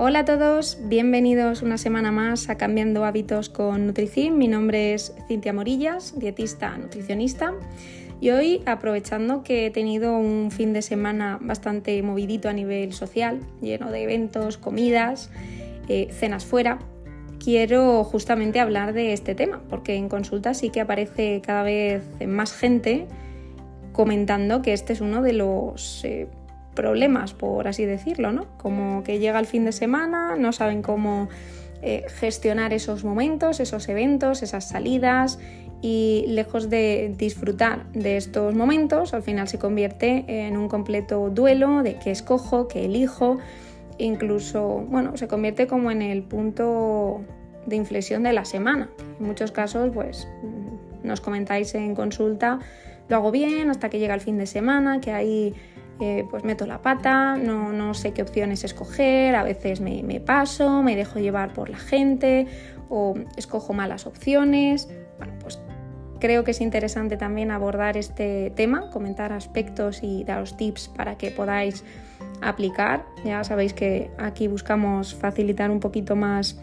Hola 0.00 0.20
a 0.20 0.24
todos, 0.24 0.78
bienvenidos 0.82 1.62
una 1.62 1.76
semana 1.76 2.12
más 2.12 2.50
a 2.50 2.56
Cambiando 2.56 3.04
Hábitos 3.04 3.48
con 3.48 3.84
Nutricin. 3.84 4.38
Mi 4.38 4.46
nombre 4.46 4.94
es 4.94 5.12
Cintia 5.26 5.52
Morillas, 5.52 6.16
dietista 6.16 6.78
nutricionista. 6.78 7.52
Y 8.20 8.30
hoy, 8.30 8.62
aprovechando 8.64 9.42
que 9.42 9.66
he 9.66 9.70
tenido 9.72 10.16
un 10.16 10.52
fin 10.52 10.72
de 10.72 10.82
semana 10.82 11.40
bastante 11.42 12.00
movidito 12.04 12.48
a 12.48 12.52
nivel 12.52 12.92
social, 12.92 13.40
lleno 13.60 13.90
de 13.90 14.04
eventos, 14.04 14.56
comidas, 14.56 15.32
eh, 15.88 16.06
cenas 16.12 16.44
fuera, 16.46 16.78
quiero 17.42 18.04
justamente 18.04 18.60
hablar 18.60 18.92
de 18.92 19.12
este 19.12 19.34
tema, 19.34 19.64
porque 19.68 19.96
en 19.96 20.08
consulta 20.08 20.54
sí 20.54 20.70
que 20.70 20.80
aparece 20.80 21.42
cada 21.44 21.64
vez 21.64 22.04
más 22.24 22.52
gente 22.52 23.08
comentando 23.92 24.62
que 24.62 24.74
este 24.74 24.92
es 24.92 25.00
uno 25.00 25.22
de 25.22 25.32
los 25.32 26.04
eh, 26.04 26.28
problemas, 26.78 27.34
por 27.34 27.66
así 27.66 27.84
decirlo, 27.84 28.30
¿no? 28.30 28.46
Como 28.56 29.02
que 29.02 29.18
llega 29.18 29.40
el 29.40 29.46
fin 29.46 29.64
de 29.64 29.72
semana, 29.72 30.36
no 30.36 30.52
saben 30.52 30.80
cómo 30.80 31.28
eh, 31.82 32.04
gestionar 32.20 32.72
esos 32.72 33.02
momentos, 33.02 33.58
esos 33.58 33.88
eventos, 33.88 34.44
esas 34.44 34.68
salidas 34.68 35.40
y 35.82 36.24
lejos 36.28 36.70
de 36.70 37.12
disfrutar 37.18 37.90
de 37.94 38.16
estos 38.16 38.54
momentos, 38.54 39.12
al 39.12 39.24
final 39.24 39.48
se 39.48 39.58
convierte 39.58 40.24
en 40.28 40.56
un 40.56 40.68
completo 40.68 41.30
duelo 41.30 41.82
de 41.82 41.96
qué 41.96 42.12
escojo, 42.12 42.68
qué 42.68 42.84
elijo, 42.84 43.38
incluso, 43.98 44.86
bueno, 44.88 45.16
se 45.16 45.26
convierte 45.26 45.66
como 45.66 45.90
en 45.90 46.00
el 46.00 46.22
punto 46.22 47.22
de 47.66 47.74
inflexión 47.74 48.22
de 48.22 48.32
la 48.32 48.44
semana. 48.44 48.88
En 49.18 49.26
muchos 49.26 49.50
casos, 49.50 49.90
pues 49.92 50.28
nos 51.02 51.20
comentáis 51.20 51.74
en 51.74 51.96
consulta, 51.96 52.60
lo 53.08 53.16
hago 53.16 53.32
bien 53.32 53.68
hasta 53.68 53.88
que 53.88 53.98
llega 53.98 54.14
el 54.14 54.20
fin 54.20 54.38
de 54.38 54.46
semana, 54.46 55.00
que 55.00 55.10
ahí 55.10 55.54
eh, 56.00 56.24
pues 56.30 56.44
meto 56.44 56.66
la 56.66 56.80
pata, 56.80 57.36
no, 57.36 57.94
sé 57.94 58.12
qué 58.12 58.22
opciones 58.22 58.64
escoger, 58.64 59.34
a 59.34 59.42
veces 59.42 59.80
me, 59.80 60.20
paso, 60.20 60.82
me 60.82 60.94
dejo 60.96 61.18
llevar 61.18 61.52
por 61.52 61.70
la 61.70 61.78
gente 61.78 62.46
o 62.88 63.14
escojo 63.36 63.72
malas 63.72 64.06
opciones. 64.06 64.88
Bueno, 65.18 65.34
pues 65.40 65.60
creo 66.20 66.44
que 66.44 66.52
es 66.52 66.60
interesante 66.60 67.16
también 67.16 67.50
abordar 67.50 67.96
este 67.96 68.52
tema, 68.54 68.90
comentar 68.90 69.32
aspectos 69.32 70.02
y 70.02 70.24
daros 70.24 70.56
tips 70.56 70.88
para 70.88 71.18
que 71.18 71.30
podáis 71.30 71.84
aplicar. 72.40 73.04
Ya 73.24 73.42
sabéis 73.44 73.72
que 73.72 74.10
aquí 74.18 74.48
buscamos 74.48 75.14
facilitar 75.14 75.70
un 75.70 75.80
poquito 75.80 76.16
más 76.16 76.60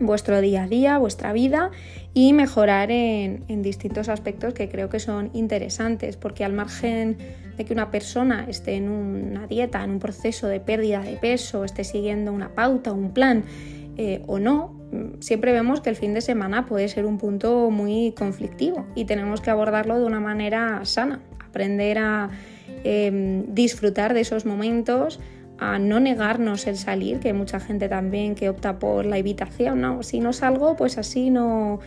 vuestro 0.00 0.40
día 0.40 0.64
a 0.64 0.66
día, 0.66 0.98
vuestra 0.98 1.32
vida 1.32 1.70
y 2.14 2.32
mejorar 2.32 2.90
en, 2.90 3.62
distintos 3.62 4.08
aspectos 4.08 4.54
que 4.54 4.68
creo 4.68 4.88
que 4.88 4.98
son 4.98 5.30
interesantes, 5.32 6.16
porque 6.16 6.44
al 6.44 6.52
margen 6.52 7.18
de 7.56 7.64
que 7.64 7.72
una 7.72 7.90
persona 7.90 8.46
esté 8.48 8.74
en 8.74 8.88
una 8.88 9.46
dieta, 9.46 9.82
en 9.84 9.90
un 9.90 9.98
proceso 9.98 10.48
de 10.48 10.60
pérdida 10.60 11.00
de 11.00 11.16
peso, 11.16 11.64
esté 11.64 11.84
siguiendo 11.84 12.32
una 12.32 12.54
pauta, 12.54 12.92
un 12.92 13.12
plan 13.12 13.44
eh, 13.96 14.22
o 14.26 14.38
no, 14.38 14.74
siempre 15.20 15.52
vemos 15.52 15.80
que 15.80 15.90
el 15.90 15.96
fin 15.96 16.14
de 16.14 16.20
semana 16.20 16.66
puede 16.66 16.88
ser 16.88 17.06
un 17.06 17.18
punto 17.18 17.70
muy 17.70 18.12
conflictivo 18.16 18.86
y 18.94 19.04
tenemos 19.04 19.40
que 19.40 19.50
abordarlo 19.50 19.98
de 19.98 20.04
una 20.04 20.20
manera 20.20 20.80
sana, 20.84 21.20
aprender 21.40 21.98
a 21.98 22.30
em, 22.84 23.54
disfrutar 23.54 24.14
de 24.14 24.20
esos 24.20 24.46
momentos 24.46 25.20
a 25.58 25.78
no 25.78 26.00
negarnos 26.00 26.66
el 26.66 26.76
salir, 26.76 27.20
que 27.20 27.28
hay 27.28 27.34
mucha 27.34 27.60
gente 27.60 27.88
también 27.88 28.34
que 28.34 28.48
opta 28.48 28.78
por 28.78 29.06
la 29.06 29.18
evitación, 29.18 29.80
no, 29.80 30.02
si 30.02 30.20
no 30.20 30.32
salgo, 30.32 30.74
pues 30.76 30.98
así 30.98 31.30
no, 31.30 31.78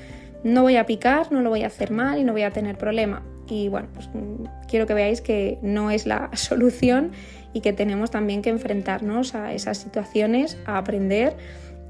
no 0.44 0.62
voy 0.62 0.78
a 0.78 0.86
picar, 0.86 1.32
no 1.32 1.42
lo 1.42 1.50
voy 1.50 1.64
a 1.64 1.68
hacer 1.68 1.92
mal 1.92 2.20
y 2.20 2.24
no 2.24 2.32
voy 2.32 2.44
a 2.44 2.52
tener 2.52 2.78
problema. 2.78 3.24
Y 3.50 3.68
bueno, 3.70 3.88
pues 3.94 4.10
mm, 4.14 4.68
quiero 4.68 4.88
que 4.88 4.94
veáis 4.94 5.22
que 5.22 5.60
no 5.62 5.92
es 5.92 6.06
la 6.06 6.30
solución 6.34 7.12
y 7.54 7.62
que 7.62 7.74
tenemos 7.74 8.12
también 8.12 8.42
que 8.42 8.50
enfrentarnos 8.50 9.36
a 9.36 9.54
esas 9.54 9.78
situaciones, 9.78 10.58
a 10.66 10.78
aprender 10.78 11.38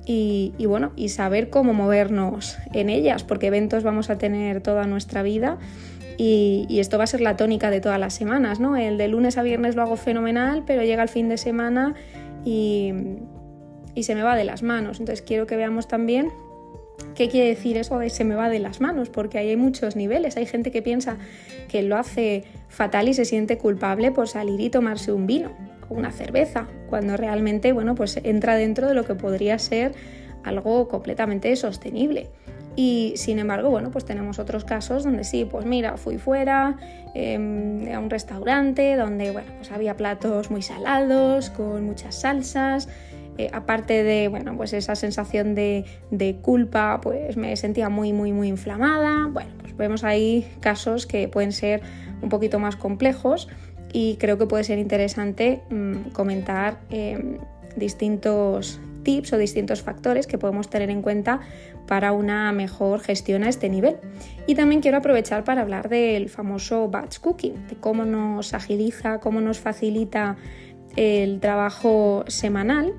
y, 0.05 0.53
y, 0.57 0.67
bueno, 0.67 0.91
y 0.95 1.09
saber 1.09 1.49
cómo 1.49 1.73
movernos 1.73 2.57
en 2.73 2.89
ellas, 2.89 3.23
porque 3.23 3.47
eventos 3.47 3.83
vamos 3.83 4.11
a 4.11 4.19
tener 4.19 4.61
toda 4.61 4.85
nuestra 4.85 5.23
vida 5.23 5.57
y, 6.17 6.79
esto 6.79 6.97
va 6.97 7.03
a 7.03 7.07
ser 7.07 7.21
la 7.21 7.35
tónica 7.35 7.69
de 7.69 7.81
todas 7.81 7.99
las 7.99 8.13
semanas, 8.13 8.59
¿no? 8.59 8.77
El 8.77 8.97
de 8.97 9.07
lunes 9.07 9.37
a 9.37 9.43
viernes 9.43 9.75
lo 9.75 9.81
hago 9.81 9.97
fenomenal, 9.97 10.63
pero 10.66 10.83
llega 10.83 11.03
el 11.03 11.09
fin 11.09 11.29
de 11.29 11.37
semana 11.37 11.93
y, 12.43 12.93
se 14.01 14.16
me 14.16 14.23
va 14.23 14.35
de 14.35 14.43
las 14.43 14.61
manos. 14.61 14.99
Entonces 14.99 15.25
quiero 15.25 15.47
que 15.47 15.55
veamos 15.55 15.87
también 15.87 16.31
qué 17.16 17.29
quiere 17.29 17.47
decir 17.47 17.78
eso 17.78 18.00
de 18.00 18.09
se 18.09 18.23
me 18.23 18.35
va 18.35 18.50
de 18.50 18.59
las 18.59 18.81
manos, 18.81 19.09
porque 19.09 19.38
hay 19.38 19.56
muchos 19.56 19.95
niveles. 19.95 20.38
Hay 20.38 20.45
gente 20.45 20.72
que 20.72 20.81
piensa 20.81 21.17
que 21.67 21.81
lo 21.81 21.97
hace 21.97 22.44
fatal 22.67 23.09
y 23.09 23.13
se 23.13 23.25
siente 23.25 23.57
culpable 23.57 24.11
por 24.11 24.28
salir 24.28 24.59
y 24.59 24.69
tomarse 24.69 25.11
un 25.11 25.28
vino 25.28 25.51
o 25.89 25.94
una 25.94 26.11
cerveza, 26.11 26.67
cuando 26.89 27.16
realmente, 27.17 27.72
bueno, 27.72 27.95
pues 27.95 28.19
entra 28.23 28.55
dentro 28.55 28.88
de 28.88 28.94
lo 28.94 29.05
que 29.05 29.16
podría 29.16 29.59
ser 29.59 29.94
algo 30.44 30.88
completamente 30.88 31.55
sostenible. 31.55 32.29
Y 32.75 33.13
sin 33.16 33.39
embargo, 33.39 33.69
bueno, 33.69 33.89
pues 33.89 34.03
tenemos 34.03 34.38
otros 34.38 34.66
casos 34.66 35.05
donde 35.05 35.23
sí, 35.23 35.45
pues 35.45 35.66
mira, 35.66 35.95
fui 35.95 36.17
fuera 36.17 36.75
em, 37.13 37.88
a 37.94 38.00
un 38.00 38.09
restaurante 38.09 38.97
donde, 38.97 39.31
bueno, 39.31 39.50
pues 39.57 39.72
había 39.72 39.95
platos 39.95 40.51
muy 40.51 40.61
salados, 40.61 41.50
con 41.51 41.85
muchas 41.85 42.16
salsas. 42.16 42.89
Eh, 43.38 43.50
aparte 43.51 44.03
de, 44.03 44.28
bueno, 44.29 44.56
pues 44.56 44.72
esa 44.73 44.96
sensación 44.96 45.56
de, 45.56 45.85
de, 46.09 46.38
culpa, 46.38 47.01
pues 47.01 47.35
me 47.35 47.56
sentía 47.57 47.90
muy, 47.90 48.13
muy, 48.13 48.31
muy 48.31 48.47
inflamada. 48.47 49.28
Bueno, 49.28 49.51
pues 49.59 49.75
vemos 49.75 50.03
ahí 50.03 50.47
casos 50.62 51.06
que 51.06 51.28
pueden 51.28 51.51
ser 51.51 51.81
un 52.22 52.29
poquito 52.29 52.59
más 52.59 52.75
complejos 52.75 53.50
y 53.91 54.16
creo 54.18 54.38
que 54.38 54.46
puede 54.46 54.63
ser 54.63 54.79
interesante 54.79 55.62
mm, 55.69 56.12
comentar 56.12 56.79
em, 56.90 57.38
distintos 57.75 58.79
tips 59.03 59.34
o 59.34 59.38
distintos 59.38 59.81
factores 59.81 60.28
que 60.28 60.38
podemos 60.38 60.69
tener 60.69 60.90
en 60.90 61.02
cuenta 61.02 61.40
para 61.88 62.12
una 62.12 62.52
mejor 62.52 63.00
gestión 63.00 63.44
a 63.44 63.50
este 63.50 63.69
nivel. 63.69 63.97
Y 64.47 64.56
también 64.56 64.81
quiero 64.81 64.97
aprovechar 64.97 65.44
para 65.44 65.62
hablar 65.62 65.88
del 65.88 66.29
famoso 66.29 66.90
batch 66.90 67.19
cooking, 67.19 67.67
de 67.67 67.75
cómo 67.75 68.03
nos 68.03 68.53
agiliza, 68.53 69.19
cómo 69.19 69.40
nos 69.40 69.59
facilita 69.59 70.35
el 70.95 71.39
trabajo 71.39 72.23
semanal. 72.28 72.94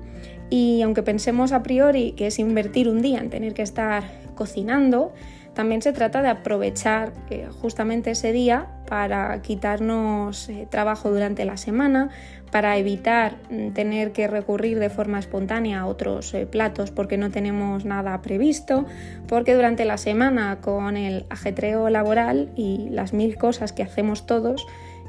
Y 0.49 0.81
aunque 0.81 1.03
pensemos 1.03 1.51
a 1.51 1.63
priori 1.63 2.13
que 2.13 2.27
es 2.27 2.39
invertir 2.39 2.87
un 2.87 3.01
día 3.01 3.19
en 3.19 3.29
tener 3.29 3.53
que 3.53 3.63
estar 3.63 4.03
cocinando, 4.35 5.13
también 5.57 5.81
se 5.81 5.91
trata 5.91 6.21
de 6.21 6.29
aprovechar 6.29 7.13
eh, 7.31 7.47
justamente 7.61 8.11
ese 8.11 8.31
día 8.31 8.67
para 8.87 9.41
quitarnos 9.41 10.49
eh, 10.49 10.67
trabajo 10.69 11.09
durante 11.09 11.45
la 11.45 11.57
semana, 11.57 12.09
para 12.51 12.77
evitar 12.77 13.37
mm, 13.49 13.71
tener 13.71 14.11
que 14.11 14.27
recurrir 14.27 14.77
de 14.77 14.91
forma 14.91 15.17
espontánea 15.17 15.79
a 15.79 15.85
otros 15.87 16.31
eh, 16.35 16.45
platos 16.45 16.91
porque 16.91 17.17
no 17.17 17.31
tenemos 17.31 17.85
nada 17.85 18.21
previsto, 18.21 18.85
porque 19.27 19.55
durante 19.55 19.83
la 19.83 19.97
semana 19.97 20.59
con 20.61 20.95
el 20.95 21.25
ajetreo 21.31 21.89
laboral 21.89 22.51
y 22.55 22.89
las 22.91 23.13
mil 23.13 23.35
cosas 23.35 23.73
que 23.73 23.81
hacemos 23.81 24.27
todos, 24.27 24.63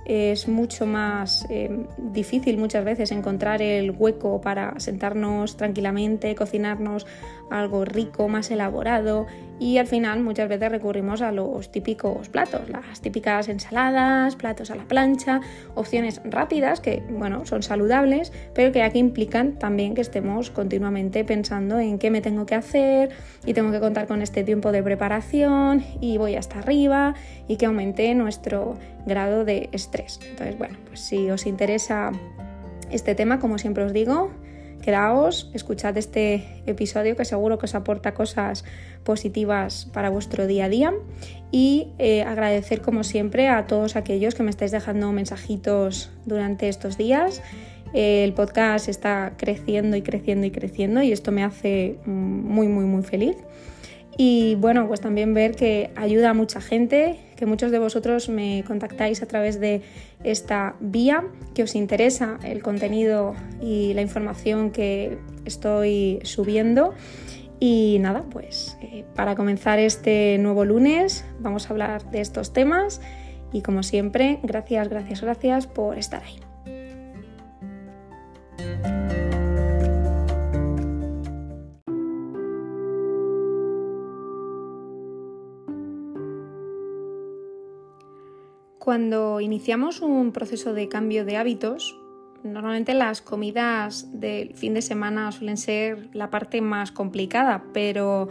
es 0.08 0.48
mucho 0.48 0.86
más 0.86 1.46
eh, 1.50 1.86
difícil 1.98 2.56
muchas 2.56 2.84
veces 2.84 3.12
encontrar 3.12 3.60
el 3.60 3.90
hueco 3.90 4.40
para 4.40 4.80
sentarnos 4.80 5.56
tranquilamente, 5.56 6.34
cocinarnos 6.34 7.06
algo 7.50 7.84
rico, 7.84 8.28
más 8.28 8.50
elaborado 8.50 9.26
y 9.60 9.78
al 9.78 9.86
final 9.86 10.20
muchas 10.20 10.48
veces 10.48 10.70
recurrimos 10.70 11.20
a 11.20 11.32
los 11.32 11.72
típicos 11.72 12.28
platos, 12.28 12.68
las 12.68 13.00
típicas 13.00 13.48
ensaladas, 13.48 14.36
platos 14.36 14.70
a 14.70 14.76
la 14.76 14.84
plancha, 14.84 15.40
opciones 15.74 16.20
rápidas 16.24 16.80
que 16.80 17.02
bueno, 17.10 17.44
son 17.44 17.62
saludables, 17.62 18.32
pero 18.54 18.72
que 18.72 18.82
aquí 18.82 18.98
implican 18.98 19.58
también 19.58 19.94
que 19.94 20.00
estemos 20.00 20.50
continuamente 20.50 21.24
pensando 21.24 21.78
en 21.78 21.98
qué 21.98 22.10
me 22.10 22.20
tengo 22.20 22.46
que 22.46 22.54
hacer 22.54 23.10
y 23.44 23.54
tengo 23.54 23.72
que 23.72 23.80
contar 23.80 24.06
con 24.06 24.22
este 24.22 24.44
tiempo 24.44 24.72
de 24.72 24.82
preparación 24.82 25.84
y 26.00 26.18
voy 26.18 26.36
hasta 26.36 26.60
arriba 26.60 27.14
y 27.48 27.56
que 27.56 27.66
aumente 27.66 28.14
nuestro 28.14 28.76
grado 29.06 29.44
de 29.44 29.68
estrés. 29.72 30.20
Entonces, 30.28 30.56
bueno, 30.56 30.78
pues 30.86 31.00
si 31.00 31.30
os 31.30 31.46
interesa 31.46 32.12
este 32.90 33.14
tema, 33.14 33.38
como 33.38 33.58
siempre 33.58 33.84
os 33.84 33.92
digo, 33.92 34.30
quedaos, 34.82 35.50
escuchad 35.54 35.96
este 35.96 36.62
episodio 36.66 37.16
que 37.16 37.24
seguro 37.24 37.58
que 37.58 37.66
os 37.66 37.74
aporta 37.74 38.14
cosas 38.14 38.64
positivas 39.04 39.88
para 39.92 40.10
vuestro 40.10 40.46
día 40.46 40.66
a 40.66 40.68
día 40.68 40.94
y 41.50 41.88
eh, 41.98 42.22
agradecer 42.22 42.80
como 42.80 43.04
siempre 43.04 43.48
a 43.48 43.66
todos 43.66 43.96
aquellos 43.96 44.34
que 44.34 44.42
me 44.42 44.50
estáis 44.50 44.70
dejando 44.70 45.12
mensajitos 45.12 46.10
durante 46.26 46.68
estos 46.68 46.96
días. 46.96 47.42
el 47.94 48.34
podcast 48.34 48.88
está 48.88 49.32
creciendo 49.38 49.96
y 49.96 50.02
creciendo 50.02 50.46
y 50.46 50.50
creciendo 50.50 51.02
y 51.02 51.12
esto 51.12 51.32
me 51.32 51.42
hace 51.42 51.98
mm, 52.04 52.10
muy 52.10 52.68
muy 52.68 52.84
muy 52.84 53.02
feliz. 53.02 53.36
Y 54.20 54.56
bueno, 54.56 54.88
pues 54.88 55.00
también 55.00 55.32
ver 55.32 55.54
que 55.54 55.92
ayuda 55.94 56.30
a 56.30 56.34
mucha 56.34 56.60
gente, 56.60 57.20
que 57.36 57.46
muchos 57.46 57.70
de 57.70 57.78
vosotros 57.78 58.28
me 58.28 58.64
contactáis 58.66 59.22
a 59.22 59.26
través 59.26 59.60
de 59.60 59.80
esta 60.24 60.74
vía, 60.80 61.24
que 61.54 61.62
os 61.62 61.76
interesa 61.76 62.40
el 62.42 62.60
contenido 62.60 63.36
y 63.62 63.94
la 63.94 64.02
información 64.02 64.72
que 64.72 65.18
estoy 65.44 66.18
subiendo. 66.24 66.94
Y 67.60 67.98
nada, 68.00 68.24
pues 68.28 68.76
eh, 68.82 69.04
para 69.14 69.36
comenzar 69.36 69.78
este 69.78 70.36
nuevo 70.38 70.64
lunes 70.64 71.24
vamos 71.38 71.66
a 71.66 71.70
hablar 71.70 72.10
de 72.10 72.20
estos 72.20 72.52
temas 72.52 73.00
y 73.52 73.62
como 73.62 73.84
siempre, 73.84 74.40
gracias, 74.42 74.88
gracias, 74.88 75.22
gracias 75.22 75.66
por 75.68 75.96
estar 75.96 76.24
ahí. 76.24 76.47
Cuando 88.88 89.42
iniciamos 89.42 90.00
un 90.00 90.32
proceso 90.32 90.72
de 90.72 90.88
cambio 90.88 91.26
de 91.26 91.36
hábitos, 91.36 92.00
normalmente 92.42 92.94
las 92.94 93.20
comidas 93.20 94.18
del 94.18 94.54
fin 94.54 94.72
de 94.72 94.80
semana 94.80 95.30
suelen 95.30 95.58
ser 95.58 96.08
la 96.14 96.30
parte 96.30 96.62
más 96.62 96.90
complicada, 96.90 97.64
pero 97.74 98.30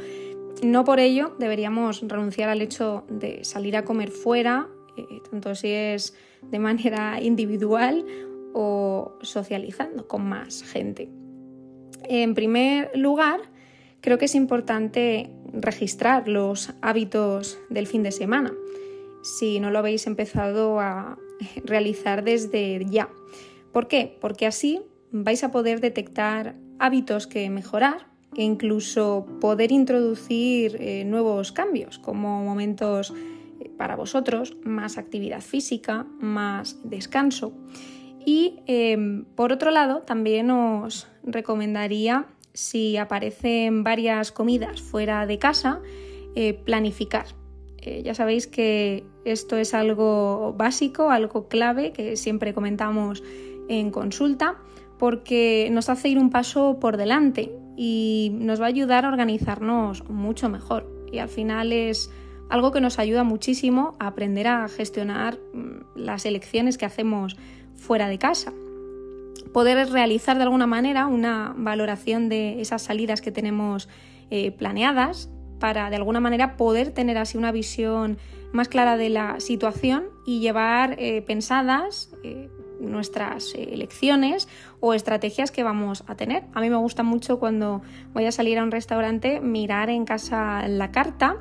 no 0.64 0.84
por 0.84 1.00
ello 1.00 1.36
deberíamos 1.38 2.02
renunciar 2.02 2.50
al 2.50 2.64
hecho 2.64 3.06
de 3.08 3.44
salir 3.44 3.78
a 3.78 3.86
comer 3.86 4.10
fuera, 4.10 4.68
eh, 4.98 5.22
tanto 5.30 5.54
si 5.54 5.68
es 5.68 6.16
de 6.42 6.58
manera 6.58 7.22
individual 7.22 8.04
o 8.56 9.16
socializando 9.22 10.08
con 10.08 10.28
más 10.28 10.64
gente. 10.64 11.08
En 12.06 12.34
primer 12.34 12.90
lugar, 12.98 13.42
creo 14.02 14.18
que 14.18 14.26
es 14.26 14.34
importante 14.34 15.30
registrar 15.54 16.28
los 16.28 16.74
hábitos 16.82 17.60
del 17.70 17.86
fin 17.86 18.02
de 18.02 18.12
semana, 18.12 18.56
si 19.22 19.60
no 19.60 19.72
lo 19.72 19.80
habéis 19.80 20.08
empezado 20.08 20.80
a 20.80 21.18
realizar 21.66 22.24
desde 22.24 22.86
ya. 22.90 23.10
¿Por 23.72 23.88
qué? 23.88 24.18
Porque 24.22 24.46
así 24.46 24.82
vais 25.12 25.44
a 25.44 25.52
poder 25.52 25.82
detectar 25.82 26.56
hábitos 26.80 27.28
que 27.28 27.50
mejorar 27.50 28.08
e 28.36 28.44
incluso 28.44 29.26
poder 29.40 29.72
introducir 29.72 30.78
eh, 30.80 31.06
nuevos 31.06 31.52
cambios, 31.52 31.98
como 31.98 32.44
momentos 32.44 33.14
eh, 33.60 33.70
para 33.78 33.96
vosotros, 33.96 34.58
más 34.64 34.98
actividad 34.98 35.42
física, 35.42 36.06
más 36.20 36.78
descanso. 36.84 37.54
Y 38.26 38.60
em, 38.66 39.24
por 39.36 39.54
otro 39.54 39.72
lado, 39.72 40.02
también 40.02 40.52
os 40.52 41.08
recomendaría, 41.24 42.26
si 42.54 42.98
aparecen 42.98 43.84
varias 43.84 44.32
comidas 44.32 44.82
fuera 44.82 45.26
de 45.26 45.40
casa, 45.40 45.82
ya 48.04 48.14
sabéis 48.14 48.48
que 48.48 49.04
esto 49.26 49.58
es 49.58 49.74
algo 49.74 50.54
básico, 50.58 51.10
algo 51.10 51.48
clave 51.48 51.92
que 51.92 52.16
siempre 52.16 52.54
comentamos 52.54 53.24
en 53.68 53.92
consulta, 53.92 54.58
porque 54.98 55.70
nos 55.72 55.90
hace 55.90 56.10
ir 56.10 56.18
un 56.18 56.30
paso 56.30 56.80
por 56.80 56.98
delante 56.98 57.52
y 57.76 58.32
nos 58.34 58.60
va 58.60 58.66
a 58.66 58.70
ayudar 58.70 59.06
a 59.06 59.10
organizarnos 59.10 60.08
mucho 60.10 60.50
mejor. 60.50 60.90
Y 61.12 61.20
al 61.20 61.30
final 61.30 61.72
es 61.72 62.10
algo 62.50 62.72
que 62.72 62.82
nos 62.82 63.00
ayuda 63.00 63.24
muchísimo 63.24 63.96
a 64.00 64.08
aprender 64.08 64.48
a 64.48 64.68
gestionar 64.68 65.38
mm, 65.54 65.96
las 65.96 66.26
elecciones 66.26 66.78
que 66.78 66.86
hacemos 66.86 67.38
fuera 67.76 68.08
de 68.08 68.18
casa. 68.18 68.54
Poder 69.54 69.90
realizar 69.90 70.38
de 70.38 70.44
alguna 70.44 70.68
manera 70.68 71.08
una 71.08 71.54
valoración 71.58 72.30
de 72.30 72.62
esas 72.62 72.82
salidas 72.82 73.22
que 73.22 73.32
tenemos 73.32 73.88
eh, 74.30 74.52
planeadas 74.52 75.30
para 75.60 75.90
de 75.90 75.96
alguna 75.96 76.20
manera 76.20 76.58
poder 76.58 76.92
tener 76.92 77.18
así 77.18 77.38
una 77.38 77.52
visión 77.52 78.18
más 78.52 78.68
clara 78.68 78.98
de 78.98 79.10
la 79.10 79.40
situación 79.40 80.06
y 80.26 80.40
llevar 80.40 80.96
eh, 81.00 81.22
pensadas 81.22 82.12
eh, 82.24 82.50
nuestras 82.80 83.54
eh, 83.56 83.70
elecciones 83.72 84.48
o 84.80 84.94
estrategias 84.94 85.52
que 85.52 85.64
vamos 85.64 86.04
a 86.08 86.16
tener. 86.16 86.44
A 86.54 86.62
mí 86.62 86.70
me 86.70 86.78
gusta 86.78 87.04
mucho 87.04 87.40
cuando 87.40 87.82
voy 88.14 88.26
a 88.26 88.32
salir 88.32 88.58
a 88.60 88.64
un 88.64 88.72
restaurante 88.72 89.42
mirar 89.42 89.90
en 89.90 90.06
casa 90.06 90.68
la 90.68 90.92
carta 90.92 91.38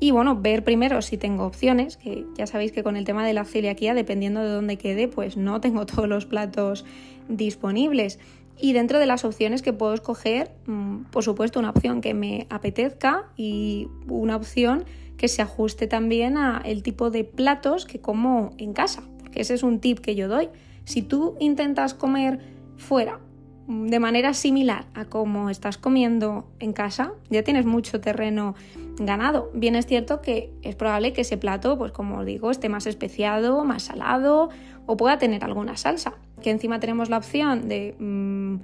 y 0.00 0.10
bueno, 0.10 0.40
ver 0.40 0.64
primero 0.64 1.00
si 1.00 1.16
tengo 1.16 1.46
opciones, 1.46 1.96
que 1.96 2.26
ya 2.36 2.48
sabéis 2.48 2.72
que 2.72 2.82
con 2.82 2.96
el 2.96 3.04
tema 3.04 3.24
de 3.24 3.34
la 3.34 3.44
celiaquía, 3.44 3.94
dependiendo 3.94 4.40
de 4.40 4.48
dónde 4.48 4.76
quede, 4.76 5.06
pues 5.06 5.36
no 5.36 5.60
tengo 5.60 5.86
todos 5.86 6.08
los 6.08 6.26
platos 6.26 6.84
disponibles. 7.28 8.18
Y 8.58 8.72
dentro 8.72 8.98
de 8.98 9.06
las 9.06 9.24
opciones 9.24 9.62
que 9.62 9.72
puedo 9.72 9.94
escoger, 9.94 10.52
mm, 10.66 11.04
por 11.10 11.24
supuesto, 11.24 11.58
una 11.58 11.70
opción 11.70 12.00
que 12.00 12.14
me 12.14 12.46
apetezca 12.50 13.30
y 13.36 13.88
una 14.08 14.36
opción 14.36 14.84
que 15.16 15.28
se 15.28 15.42
ajuste 15.42 15.86
también 15.86 16.36
a 16.36 16.62
el 16.64 16.82
tipo 16.82 17.10
de 17.10 17.24
platos 17.24 17.86
que 17.86 18.00
como 18.00 18.50
en 18.58 18.72
casa, 18.72 19.02
porque 19.20 19.40
ese 19.40 19.54
es 19.54 19.62
un 19.62 19.80
tip 19.80 20.00
que 20.00 20.14
yo 20.14 20.28
doy. 20.28 20.48
Si 20.84 21.02
tú 21.02 21.36
intentas 21.38 21.94
comer 21.94 22.40
fuera 22.76 23.20
de 23.68 24.00
manera 24.00 24.34
similar 24.34 24.86
a 24.94 25.04
como 25.04 25.48
estás 25.48 25.78
comiendo 25.78 26.46
en 26.58 26.72
casa, 26.72 27.12
ya 27.30 27.42
tienes 27.42 27.64
mucho 27.64 28.00
terreno 28.00 28.54
ganado. 28.98 29.50
Bien 29.54 29.76
es 29.76 29.86
cierto 29.86 30.20
que 30.20 30.52
es 30.62 30.74
probable 30.74 31.12
que 31.12 31.22
ese 31.22 31.36
plato, 31.36 31.78
pues 31.78 31.92
como 31.92 32.18
os 32.18 32.26
digo, 32.26 32.50
esté 32.50 32.68
más 32.68 32.86
especiado, 32.86 33.64
más 33.64 33.84
salado 33.84 34.50
o 34.86 34.96
pueda 34.96 35.18
tener 35.18 35.44
alguna 35.44 35.76
salsa. 35.76 36.14
Que 36.42 36.50
encima 36.50 36.80
tenemos 36.80 37.08
la 37.08 37.18
opción 37.18 37.68
de 37.68 37.94
mm, 37.98 38.56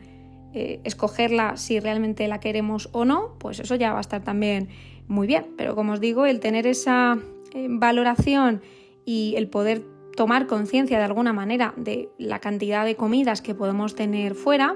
eh, 0.55 0.81
escogerla 0.85 1.57
si 1.57 1.79
realmente 1.81 2.27
la 2.29 2.41
queremos 2.41 2.89
o 2.93 3.05
no, 3.05 3.37
pues 3.39 3.61
eso 3.61 3.75
ya 3.75 3.93
va 3.93 3.99
a 3.99 4.01
estar 4.01 4.23
también 4.25 4.69
muy 5.07 5.27
bien. 5.27 5.47
Pero 5.57 5.75
como 5.75 5.93
os 5.93 6.01
digo, 6.01 6.27
el 6.27 6.41
tener 6.41 6.67
esa 6.67 7.19
eh, 7.55 7.67
valoración 7.71 8.63
y 9.05 9.35
el 9.37 9.49
poder 9.49 9.83
tomar 10.17 10.47
conciencia 10.47 10.99
de 10.99 11.05
alguna 11.05 11.33
manera 11.33 11.75
de 11.77 12.11
la 12.19 12.41
cantidad 12.41 12.85
de 12.85 12.97
comidas 12.97 13.41
que 13.41 13.55
podemos 13.55 13.95
tener 13.95 14.35
fuera, 14.35 14.75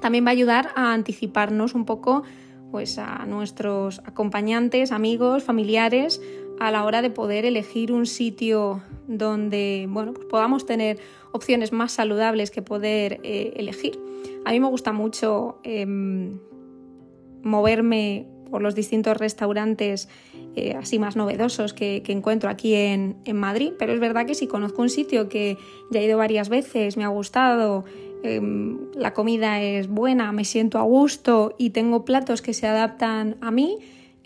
también 0.00 0.24
va 0.24 0.28
a 0.28 0.32
ayudar 0.32 0.70
a 0.74 0.92
anticiparnos 0.92 1.74
un 1.74 1.84
poco 1.84 2.22
pues, 2.70 2.98
a 2.98 3.24
nuestros 3.26 4.00
acompañantes, 4.04 4.92
amigos, 4.92 5.42
familiares, 5.42 6.20
a 6.60 6.70
la 6.70 6.84
hora 6.84 7.02
de 7.02 7.10
poder 7.10 7.44
elegir 7.44 7.92
un 7.92 8.06
sitio 8.06 8.82
donde 9.08 9.86
bueno, 9.88 10.12
pues 10.12 10.26
podamos 10.26 10.66
tener 10.66 11.00
opciones 11.32 11.72
más 11.72 11.92
saludables 11.92 12.50
que 12.50 12.62
poder 12.62 13.20
eh, 13.24 13.54
elegir. 13.56 13.98
A 14.44 14.52
mí 14.52 14.60
me 14.60 14.68
gusta 14.68 14.92
mucho 14.92 15.58
em, 15.64 16.38
moverme 17.42 18.26
por 18.50 18.62
los 18.62 18.74
distintos 18.74 19.16
restaurantes 19.16 20.08
eh, 20.56 20.74
así 20.74 20.98
más 20.98 21.16
novedosos 21.16 21.72
que, 21.72 22.02
encuentro 22.08 22.50
aquí 22.50 22.74
en, 22.74 23.16
Madrid, 23.34 23.72
pero 23.78 23.92
es 23.92 24.00
verdad 24.00 24.26
que 24.26 24.34
si 24.34 24.46
conozco 24.46 24.82
un 24.82 24.88
sitio 24.88 25.28
que 25.28 25.56
ya 25.90 26.00
he 26.00 26.04
ido 26.04 26.18
varias 26.18 26.48
veces, 26.48 26.96
me 26.96 27.04
ha 27.04 27.08
gustado, 27.08 27.84
em, 28.22 28.78
la 28.94 29.12
comida 29.12 29.62
es 29.62 29.88
buena, 29.88 30.32
me 30.32 30.44
siento 30.44 30.78
a 30.78 30.82
gusto 30.82 31.54
y 31.58 31.70
tengo 31.70 32.04
platos 32.04 32.42
que 32.42 32.54
se 32.54 32.66
adaptan 32.66 33.36
a 33.40 33.50
mí, 33.50 33.78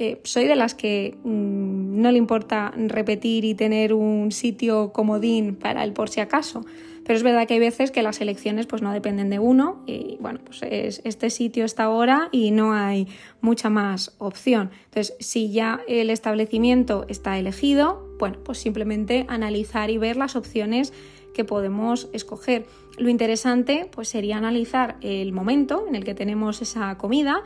eh, 0.03 0.21
soy 0.25 0.47
de 0.47 0.57
las 0.57 0.75
que 0.75 1.17
mm, 1.23 2.01
no 2.01 2.11
le 2.11 2.19
importa 2.19 2.73
repetir 2.77 3.45
y 3.45 3.55
tener 3.55 3.95
un 3.95 4.33
sitio 4.33 4.93
comodín 4.93 5.55
para 5.55 5.85
el 5.85 5.93
por 5.93 6.09
si 6.09 6.21
acaso. 6.21 6.65
Pero 7.05 7.17
es 7.17 7.23
verdad 7.23 7.47
que 7.47 7.55
hay 7.55 7.61
veces 7.61 7.93
que 7.93 8.03
las 8.03 8.21
elecciones 8.21 8.67
pues 8.67 8.83
no 8.83 8.93
dependen 8.93 9.31
de 9.31 9.39
uno 9.39 9.83
y 9.87 10.19
bueno, 10.21 10.41
pues 10.45 10.63
es 10.63 11.01
este 11.05 11.31
sitio, 11.31 11.65
esta 11.65 11.89
hora 11.89 12.29
y 12.33 12.51
no 12.51 12.73
hay 12.73 13.07
mucha 13.41 13.71
más 13.71 14.15
opción. 14.19 14.71
Entonces, 14.87 15.15
si 15.21 15.53
ya 15.53 15.81
el 15.87 16.11
establecimiento 16.11 17.05
está 17.09 17.39
elegido, 17.39 18.09
bueno, 18.19 18.39
pues 18.45 18.59
simplemente 18.59 19.25
analizar 19.29 19.91
y 19.91 19.99
ver 19.99 20.17
las 20.17 20.35
opciones 20.37 20.93
que 21.33 21.45
podemos 21.45 22.09
escoger. 22.13 22.67
Lo 22.99 23.09
interesante 23.09 23.89
pues 23.91 24.09
sería 24.09 24.37
analizar 24.37 24.97
el 25.01 25.33
momento 25.33 25.87
en 25.89 25.95
el 25.95 26.05
que 26.05 26.15
tenemos 26.15 26.61
esa 26.61 26.99
comida, 26.99 27.43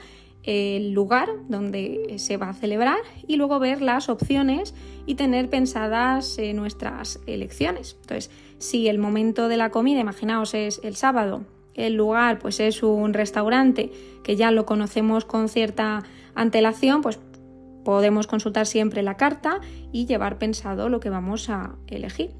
el 0.46 0.92
lugar 0.92 1.28
donde 1.48 2.14
se 2.18 2.36
va 2.36 2.50
a 2.50 2.54
celebrar 2.54 2.98
y 3.26 3.36
luego 3.36 3.58
ver 3.58 3.82
las 3.82 4.08
opciones 4.08 4.74
y 5.04 5.16
tener 5.16 5.50
pensadas 5.50 6.38
eh, 6.38 6.54
nuestras 6.54 7.20
elecciones. 7.26 7.96
Entonces, 8.00 8.30
si 8.58 8.88
el 8.88 8.98
momento 8.98 9.48
de 9.48 9.56
la 9.56 9.70
comida, 9.70 10.00
imaginaos, 10.00 10.54
es 10.54 10.80
el 10.84 10.96
sábado, 10.96 11.44
el 11.74 11.94
lugar 11.94 12.38
pues 12.38 12.60
es 12.60 12.82
un 12.82 13.12
restaurante 13.12 13.92
que 14.22 14.36
ya 14.36 14.50
lo 14.50 14.64
conocemos 14.64 15.24
con 15.24 15.48
cierta 15.48 16.04
antelación, 16.34 17.02
pues 17.02 17.18
podemos 17.84 18.26
consultar 18.26 18.66
siempre 18.66 19.02
la 19.02 19.16
carta 19.16 19.60
y 19.92 20.06
llevar 20.06 20.38
pensado 20.38 20.88
lo 20.88 21.00
que 21.00 21.10
vamos 21.10 21.50
a 21.50 21.74
elegir. 21.86 22.30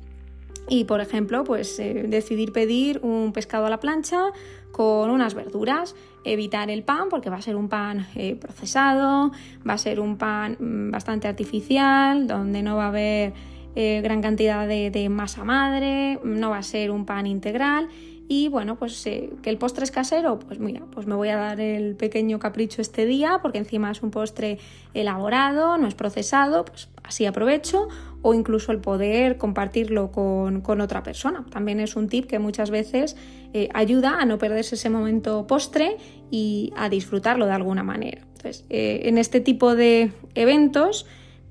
Y 0.69 0.85
por 0.85 1.01
ejemplo, 1.01 1.45
pues 1.45 1.79
eh, 1.79 2.07
decidir 2.09 2.53
pedir 2.53 3.01
un 3.03 3.33
pescado 3.33 3.67
a 3.67 3.71
la 3.71 3.79
plancha 3.79 4.33
con 4.77 5.09
unas 5.09 5.33
verduras, 5.33 5.97
evitar 6.23 6.69
el 6.69 6.83
pan 6.83 7.09
porque 7.09 7.31
va 7.31 7.37
a 7.37 7.41
ser 7.41 7.57
un 7.57 7.71
pan 7.71 8.07
eh, 8.15 8.37
procesado, 8.37 9.33
va 9.67 9.73
a 9.73 9.79
ser 9.79 10.01
un 10.01 10.19
pan 10.19 10.59
mm, 10.61 10.91
bastante 10.91 11.29
artificial, 11.29 12.27
donde 12.27 12.63
no 12.63 12.77
va 12.77 12.85
a 12.85 12.89
haber 12.89 13.33
eh, 13.75 14.03
gran 14.03 14.21
cantidad 14.21 14.69
de, 14.69 15.09
masa 15.09 15.45
madre, 15.45 16.21
no 16.25 16.51
va 16.51 16.59
a 16.59 16.63
ser 16.63 16.91
un 16.91 17.07
pan 17.07 17.27
integral. 17.27 17.89
Y 18.29 18.49
bueno, 18.49 18.77
pues 18.77 19.07
eh, 19.07 19.31
que 19.41 19.49
el 19.49 19.57
postre 19.57 19.85
es 19.85 19.91
casero, 19.91 20.39
pues 20.41 20.59
mira, 20.59 20.83
pues 20.91 21.07
me 21.07 21.15
voy 21.15 21.31
a 21.31 21.37
dar 21.37 21.59
el 21.59 21.97
pequeño 21.97 22.39
capricho 22.39 22.83
este 22.83 23.07
día 23.07 23.39
porque 23.41 23.57
encima 23.57 23.91
es 23.91 24.03
un 24.03 24.11
postre 24.11 24.59
elaborado, 24.93 25.79
no 25.79 25.87
es 25.87 25.95
procesado, 25.95 26.67
pues 26.67 26.91
así 27.07 27.27
aprovecho 27.27 27.89
o 28.23 28.35
incluso 28.35 28.73
el 28.73 28.81
poder 28.81 29.39
compartirlo 29.39 30.11
con, 30.11 30.81
otra 30.81 31.03
persona. 31.03 31.45
También 31.51 31.81
es 31.81 31.97
un 31.97 32.09
tip 32.09 32.27
que 32.27 32.39
muchas 32.39 32.71
veces 32.71 33.17
eh, 33.53 33.69
ayuda 33.73 34.21
a 34.21 34.25
no 34.25 34.39
perderse 34.39 34.75
ese 34.75 34.91
momento 34.91 35.47
postre 35.47 35.97
y 36.31 36.73
a 36.77 36.89
disfrutarlo 36.89 37.47
de 37.47 37.53
alguna 37.53 37.83
manera. 37.83 38.23
Entonces, 38.23 38.65
en 38.69 39.19
este 39.19 39.41
tipo 39.41 39.75
de 39.75 40.13
eventos, 40.35 41.07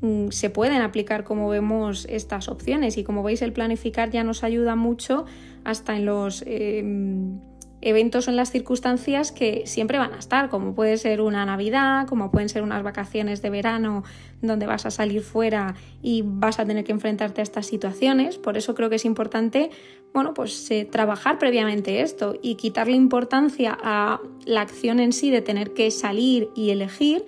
Mm, 0.06 0.30
se 0.30 0.50
pueden 0.50 0.82
aplicar 0.82 1.24
como 1.24 1.50
vemos 1.50 2.06
estas 2.10 2.50
opciones 2.50 2.98
y 2.98 3.04
como 3.04 3.24
veis 3.24 3.42
el 3.42 3.54
planificar 3.54 4.12
ya 4.12 4.24
nos 4.24 4.44
ayuda 4.44 4.76
mucho 4.76 5.26
hasta 5.64 5.96
en 5.96 6.06
los 6.06 6.44
em, 6.46 7.40
eventos 7.86 8.28
en 8.28 8.36
las 8.36 8.52
circunstancias 8.52 9.32
que 9.32 9.68
siempre 9.68 10.00
van 10.00 10.14
a 10.14 10.18
estar, 10.18 10.50
como 10.50 10.74
puede 10.74 10.98
ser 10.98 11.22
una 11.22 11.46
Navidad, 11.46 12.08
como 12.08 12.32
pueden 12.32 12.50
ser 12.50 12.64
unas 12.64 12.82
vacaciones 12.82 13.44
de 13.44 13.52
verano 13.52 14.04
donde 14.42 14.66
vas 14.66 14.88
a 14.88 14.92
salir 14.92 15.22
fuera 15.22 15.76
y 16.02 16.24
vas 16.26 16.60
a 16.60 16.66
tener 16.66 16.84
que 16.84 16.92
enfrentarte 16.92 17.42
a 17.42 17.44
estas 17.44 17.68
situaciones. 17.68 18.40
Por 18.40 18.58
eso 18.58 18.74
creo 18.74 18.90
que 18.90 18.96
es 18.96 19.06
importante, 19.06 19.70
bueno, 20.16 20.34
pues 20.34 20.72
eh, 20.72 20.86
trabajar 20.86 21.38
previamente 21.38 22.02
esto 22.02 22.40
y 22.42 22.56
quitarle 22.56 22.96
importancia 22.96 23.78
a 23.80 24.20
la 24.46 24.62
acción 24.62 25.00
en 25.00 25.14
sí 25.14 25.30
de 25.30 25.42
tener 25.42 25.76
que 25.76 25.92
salir 25.92 26.50
y 26.56 26.72
elegir 26.72 27.24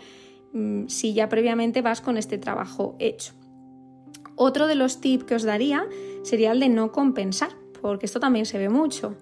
mm, 0.54 0.88
si 0.88 1.14
ya 1.14 1.30
previamente 1.30 1.84
vas 1.84 2.02
con 2.02 2.18
este 2.18 2.40
trabajo 2.40 2.96
hecho. 2.98 3.34
Otro 4.36 4.66
de 4.66 4.74
los 4.74 5.02
tips 5.02 5.26
que 5.26 5.36
os 5.36 5.44
daría 5.44 5.86
sería 6.24 6.52
el 6.52 6.60
de 6.60 6.70
no 6.70 6.92
compensar, 6.92 7.52
porque 7.80 8.08
esto 8.08 8.20
también 8.20 8.48
se 8.48 8.58
ve 8.58 8.70
mucho. 8.70 9.16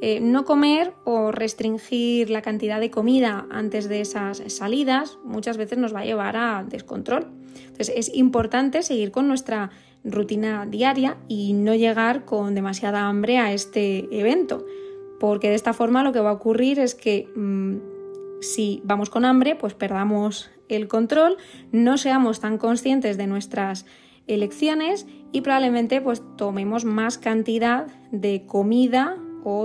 Eh, 0.00 0.20
no 0.20 0.44
comer 0.44 0.94
o 1.04 1.32
restringir 1.32 2.30
la 2.30 2.40
cantidad 2.40 2.78
de 2.78 2.90
comida 2.90 3.46
antes 3.50 3.88
de 3.88 4.00
esas 4.00 4.42
salidas 4.46 5.18
muchas 5.24 5.56
veces 5.56 5.76
nos 5.76 5.92
va 5.92 6.00
a 6.00 6.04
llevar 6.04 6.36
a 6.36 6.64
descontrol. 6.68 7.26
Entonces 7.62 7.92
es 7.96 8.14
importante 8.14 8.82
seguir 8.82 9.10
con 9.10 9.26
nuestra 9.26 9.70
rutina 10.04 10.66
diaria 10.66 11.16
y 11.26 11.52
no 11.52 11.74
llegar 11.74 12.24
con 12.24 12.54
demasiada 12.54 13.08
hambre 13.08 13.38
a 13.38 13.52
este 13.52 14.06
evento, 14.16 14.64
porque 15.18 15.48
de 15.48 15.56
esta 15.56 15.72
forma 15.72 16.04
lo 16.04 16.12
que 16.12 16.20
va 16.20 16.30
a 16.30 16.34
ocurrir 16.34 16.78
es 16.78 16.94
que 16.94 17.28
mm, 17.34 17.78
si 18.40 18.80
vamos 18.84 19.10
con 19.10 19.24
hambre, 19.24 19.56
pues 19.56 19.74
perdamos 19.74 20.48
el 20.68 20.86
control, 20.86 21.38
no 21.72 21.98
seamos 21.98 22.38
tan 22.38 22.58
conscientes 22.58 23.16
de 23.16 23.26
nuestras 23.26 23.84
elecciones 24.28 25.06
y 25.32 25.40
probablemente 25.40 26.00
pues 26.00 26.22
tomemos 26.36 26.84
más 26.84 27.18
cantidad 27.18 27.88
de 28.12 28.44
comida 28.46 29.16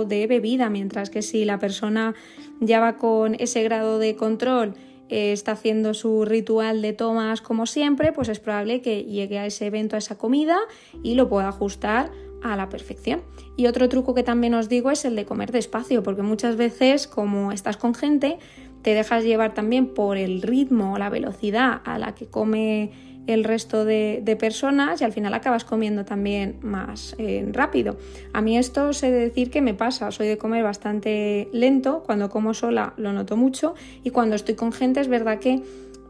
de 0.06 0.26
bebida, 0.26 0.70
mientras 0.70 1.10
que 1.10 1.22
si 1.22 1.44
la 1.44 1.58
persona 1.58 2.14
ya 2.60 2.80
va 2.80 2.96
con 2.96 3.34
ese 3.38 3.62
grado 3.62 3.98
de 3.98 4.16
control, 4.16 4.74
eh, 5.08 5.32
está 5.32 5.52
haciendo 5.52 5.92
su 5.94 6.24
ritual 6.24 6.80
de 6.80 6.92
tomas 6.92 7.40
como 7.40 7.66
siempre, 7.66 8.12
pues 8.12 8.28
es 8.28 8.40
probable 8.40 8.80
que 8.80 9.04
llegue 9.04 9.38
a 9.38 9.46
ese 9.46 9.66
evento, 9.66 9.96
a 9.96 9.98
esa 9.98 10.16
comida 10.16 10.56
y 11.02 11.14
lo 11.14 11.28
pueda 11.28 11.48
ajustar 11.48 12.10
a 12.42 12.56
la 12.56 12.68
perfección. 12.68 13.22
Y 13.56 13.66
otro 13.66 13.88
truco 13.88 14.14
que 14.14 14.22
también 14.22 14.54
os 14.54 14.68
digo 14.68 14.90
es 14.90 15.04
el 15.04 15.16
de 15.16 15.24
comer 15.24 15.52
despacio, 15.52 16.02
porque 16.02 16.22
muchas 16.22 16.56
veces 16.56 17.06
como 17.06 17.52
estás 17.52 17.76
con 17.76 17.94
gente, 17.94 18.38
te 18.82 18.94
dejas 18.94 19.24
llevar 19.24 19.54
también 19.54 19.94
por 19.94 20.16
el 20.16 20.42
ritmo 20.42 20.94
o 20.94 20.98
la 20.98 21.08
velocidad 21.10 21.80
a 21.84 21.98
la 21.98 22.14
que 22.14 22.26
come 22.26 22.92
el 23.26 23.44
resto 23.44 23.84
de, 23.84 24.36
personas 24.38 25.00
y 25.00 25.04
al 25.04 25.12
final 25.12 25.32
acabas 25.34 25.64
comiendo 25.64 26.04
también 26.04 26.56
más 26.62 27.14
eh, 27.18 27.46
rápido. 27.52 27.96
A 28.32 28.40
mí 28.40 28.58
esto 28.58 28.92
sé 28.92 29.10
decir 29.10 29.50
que 29.50 29.62
me 29.62 29.74
pasa, 29.74 30.10
soy 30.10 30.26
de 30.26 30.38
comer 30.38 30.64
bastante 30.64 31.48
lento, 31.52 32.02
cuando 32.04 32.28
como 32.28 32.52
sola 32.52 32.94
lo 32.96 33.12
noto 33.12 33.36
mucho 33.36 33.74
y 34.02 34.10
cuando 34.10 34.36
estoy 34.36 34.54
con 34.54 34.72
gente 34.72 35.00
es 35.00 35.08
verdad 35.08 35.38
que 35.38 35.62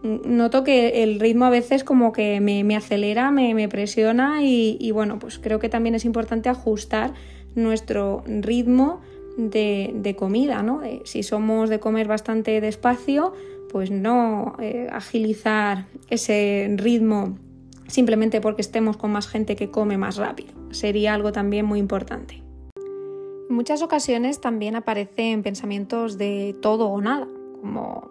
noto 0.05 0.65
que 0.65 1.03
el 1.03 1.19
ritmo 1.19 1.47
a 1.47 1.51
veces 1.51 1.83
como 1.83 2.13
que 2.13 2.41
me, 2.41 2.77
acelera, 2.77 3.31
me, 3.31 3.69
presiona 3.69 4.41
y, 4.43 4.91
bueno, 4.91 5.19
pues 5.19 5.39
creo 5.39 5.59
que 5.59 5.69
también 5.69 5.95
es 5.95 6.05
importante 6.05 6.49
ajustar 6.49 7.15
nuestro 7.55 8.23
ritmo 8.27 9.01
de, 9.37 10.15
comida, 10.19 10.63
¿no? 10.63 10.83
si 11.05 11.23
somos 11.23 11.71
de 11.71 11.81
comer 11.81 12.07
bastante 12.07 12.61
despacio, 12.61 13.33
pues 13.75 13.91
no 13.91 14.55
eh, 14.61 14.87
agilizar 14.93 15.87
ese 16.09 16.73
ritmo 16.77 17.37
simplemente 17.89 18.41
porque 18.41 18.63
estemos 18.63 18.97
con 18.97 19.11
más 19.11 19.27
gente 19.27 19.57
que 19.57 19.73
come 19.73 19.99
más 19.99 20.17
rápido. 20.17 20.53
Sería 20.71 21.13
algo 21.13 21.33
también 21.33 21.67
muy 21.67 21.81
importante. 21.81 22.41
En 22.77 23.57
muchas 23.57 23.83
ocasiones 23.83 24.41
también 24.41 24.77
aparecen 24.77 25.43
pensamientos 25.43 26.19
de 26.19 26.55
todo 26.63 26.87
o 26.87 27.01
nada, 27.01 27.27
como, 27.61 28.09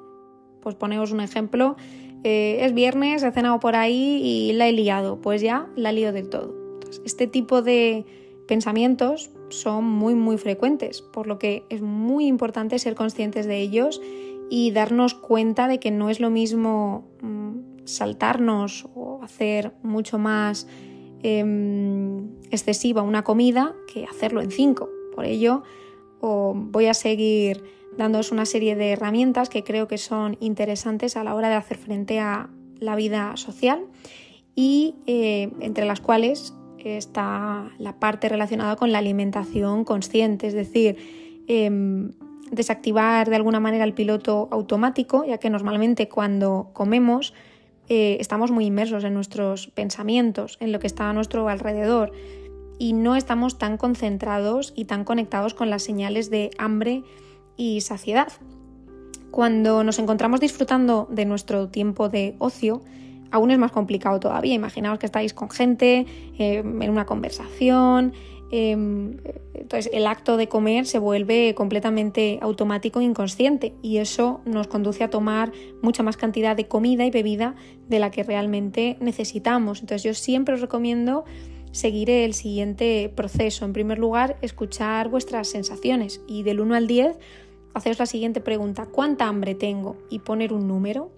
pues 0.62 0.76
ponemos 0.76 1.14
un 1.14 1.22
ejemplo, 1.22 1.78
eh, 2.26 2.58
es 2.60 2.74
viernes, 2.74 3.24
he 3.24 3.32
cenado 3.32 3.62
por 3.62 3.78
ahí 3.78 4.20
y 4.22 4.52
la 4.52 4.68
he 4.68 4.74
liado, 4.74 5.22
pues 5.22 5.42
ya 5.42 5.70
la 5.78 5.94
lío 5.94 6.12
del 6.12 6.28
todo. 6.28 6.54
este 7.06 7.26
tipo 7.26 7.62
de 7.62 8.06
pensamientos 8.50 9.32
son 9.48 9.86
muy 9.86 10.14
muy 10.14 10.38
frecuentes, 10.38 11.02
por 11.02 11.26
lo 11.26 11.40
que 11.40 11.64
es 11.70 11.82
muy 11.82 12.28
importante 12.28 12.78
ser 12.80 12.96
conscientes 12.96 13.46
de 13.46 13.62
ellos 13.62 14.02
y 14.50 14.72
darnos 14.72 15.14
cuenta 15.14 15.68
de 15.68 15.80
que 15.80 15.92
no 15.92 16.10
es 16.10 16.20
lo 16.20 16.30
mismo 16.30 17.08
mm, 17.22 17.86
saltarnos 17.86 18.88
o 18.96 19.22
hacer 19.24 19.74
mucho 19.84 20.18
más 20.18 20.68
em, 21.22 22.30
excesiva 22.52 23.02
una 23.02 23.24
comida 23.24 23.76
que 23.92 24.06
hacerlo 24.06 24.42
en 24.42 24.52
cinco. 24.52 24.90
Por 25.16 25.26
ello, 25.26 25.64
voy 26.22 26.86
a 26.86 26.94
seguir 26.94 27.64
dándoos 27.98 28.32
una 28.32 28.46
serie 28.46 28.76
de 28.76 28.92
herramientas 28.92 29.50
que 29.50 29.64
creo 29.64 29.88
que 29.88 29.98
son 29.98 30.38
interesantes 30.40 31.18
a 31.18 31.24
la 31.24 31.36
hora 31.36 31.50
de 31.50 31.56
hacer 31.56 31.78
frente 31.78 32.20
a 32.20 32.50
la 32.80 32.96
vida 32.96 33.36
social 33.38 33.86
y 34.56 34.96
eh, 35.06 35.52
entre 35.60 35.86
las 35.86 36.00
cuales 36.00 36.54
está 36.84 37.72
la 37.78 38.00
parte 38.00 38.30
relacionada 38.30 38.76
con 38.76 38.92
la 38.92 38.98
alimentación 38.98 39.86
consciente, 39.86 40.48
es 40.48 40.54
decir, 40.54 40.98
em, 41.48 42.12
desactivar 42.54 43.30
de 43.30 43.36
alguna 43.36 43.60
manera 43.60 43.84
el 43.84 43.94
piloto 43.94 44.48
automático, 44.52 45.26
ya 45.26 45.38
que 45.38 45.50
normalmente 45.50 46.08
cuando 46.08 46.70
comemos 46.74 47.34
eh, 47.90 48.18
estamos 48.20 48.52
muy 48.52 48.66
inmersos 48.66 49.04
en 49.04 49.14
nuestros 49.14 49.68
pensamientos, 49.68 50.58
en 50.60 50.72
lo 50.72 50.80
que 50.80 50.88
está 50.88 51.10
a 51.10 51.14
nuestro 51.14 51.50
alrededor 51.50 52.12
y 52.80 52.94
no 52.94 53.16
estamos 53.16 53.58
tan 53.58 53.78
concentrados 53.78 54.74
y 54.76 54.86
tan 54.86 55.04
conectados 55.04 55.54
con 55.54 55.70
las 55.70 55.84
señales 55.84 56.30
de 56.30 56.52
hambre 56.58 57.04
y 57.58 57.82
saciedad. 57.82 58.32
Cuando 59.32 59.84
nos 59.84 60.00
encontramos 60.00 60.40
disfrutando 60.40 61.08
de 61.12 61.26
nuestro 61.26 61.70
tiempo 61.70 62.08
de 62.08 62.36
ocio, 62.40 62.82
aún 63.32 63.52
es 63.52 63.58
más 63.58 63.72
complicado 63.72 64.20
todavía. 64.20 64.54
Imaginaos 64.54 65.00
que 65.00 65.08
estáis 65.08 65.34
con 65.34 65.50
gente 65.50 66.06
eh, 66.38 66.60
en 66.60 66.90
una 66.90 67.06
conversación, 67.06 68.14
entonces 68.56 69.90
el 69.94 70.06
acto 70.06 70.38
de 70.38 70.48
comer 70.48 70.86
se 70.86 71.00
vuelve 71.00 71.56
completamente 71.56 72.38
automático 72.42 73.00
e 73.00 73.04
inconsciente 73.04 73.74
y 73.82 73.98
eso 73.98 74.42
nos 74.46 74.68
conduce 74.68 75.04
a 75.04 75.10
tomar 75.10 75.52
mucha 75.82 76.04
más 76.04 76.18
cantidad 76.18 76.56
de 76.56 76.68
comida 76.68 77.04
y 77.04 77.10
bebida 77.10 77.56
de 77.88 77.98
la 77.98 78.12
que 78.12 78.22
realmente 78.22 78.98
necesitamos. 79.00 79.82
Entonces 79.82 80.04
yo 80.04 80.14
siempre 80.14 80.54
os 80.54 80.62
recomiendo 80.62 81.26
seguir 81.72 82.12
el 82.12 82.36
siguiente 82.36 83.12
proceso. 83.16 83.66
En 83.66 83.74
primer 83.74 83.98
lugar, 83.98 84.38
escuchar 84.44 85.10
vuestras 85.10 85.48
sensaciones 85.48 86.22
y 86.28 86.44
del 86.44 86.60
1 86.60 86.76
al 86.76 86.86
10 86.86 87.18
haceros 87.74 87.98
la 87.98 88.06
siguiente 88.06 88.40
pregunta, 88.40 88.86
¿cuánta 88.86 89.28
hambre 89.28 89.56
tengo? 89.56 89.98
Y 90.12 90.20
poner 90.20 90.54
un 90.54 90.68
número 90.68 91.12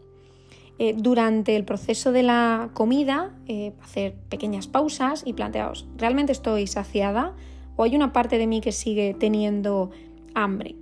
eh, 0.77 0.93
durante 0.97 1.55
el 1.55 1.63
proceso 1.63 2.11
de 2.11 2.23
la 2.23 2.69
comida, 2.73 3.31
eh, 3.47 3.71
hacer 3.81 4.13
pequeñas 4.27 4.67
pausas 4.67 5.23
y 5.25 5.31
planteaos, 5.31 5.87
¿realmente 5.97 6.33
estoy 6.33 6.67
saciada 6.67 7.33
o 7.77 7.83
hay 7.83 7.95
una 7.95 8.11
parte 8.11 8.37
de 8.37 8.45
mí 8.45 8.59
que 8.59 8.73
sigue 8.73 9.13
teniendo 9.17 9.91
hambre? 10.33 10.75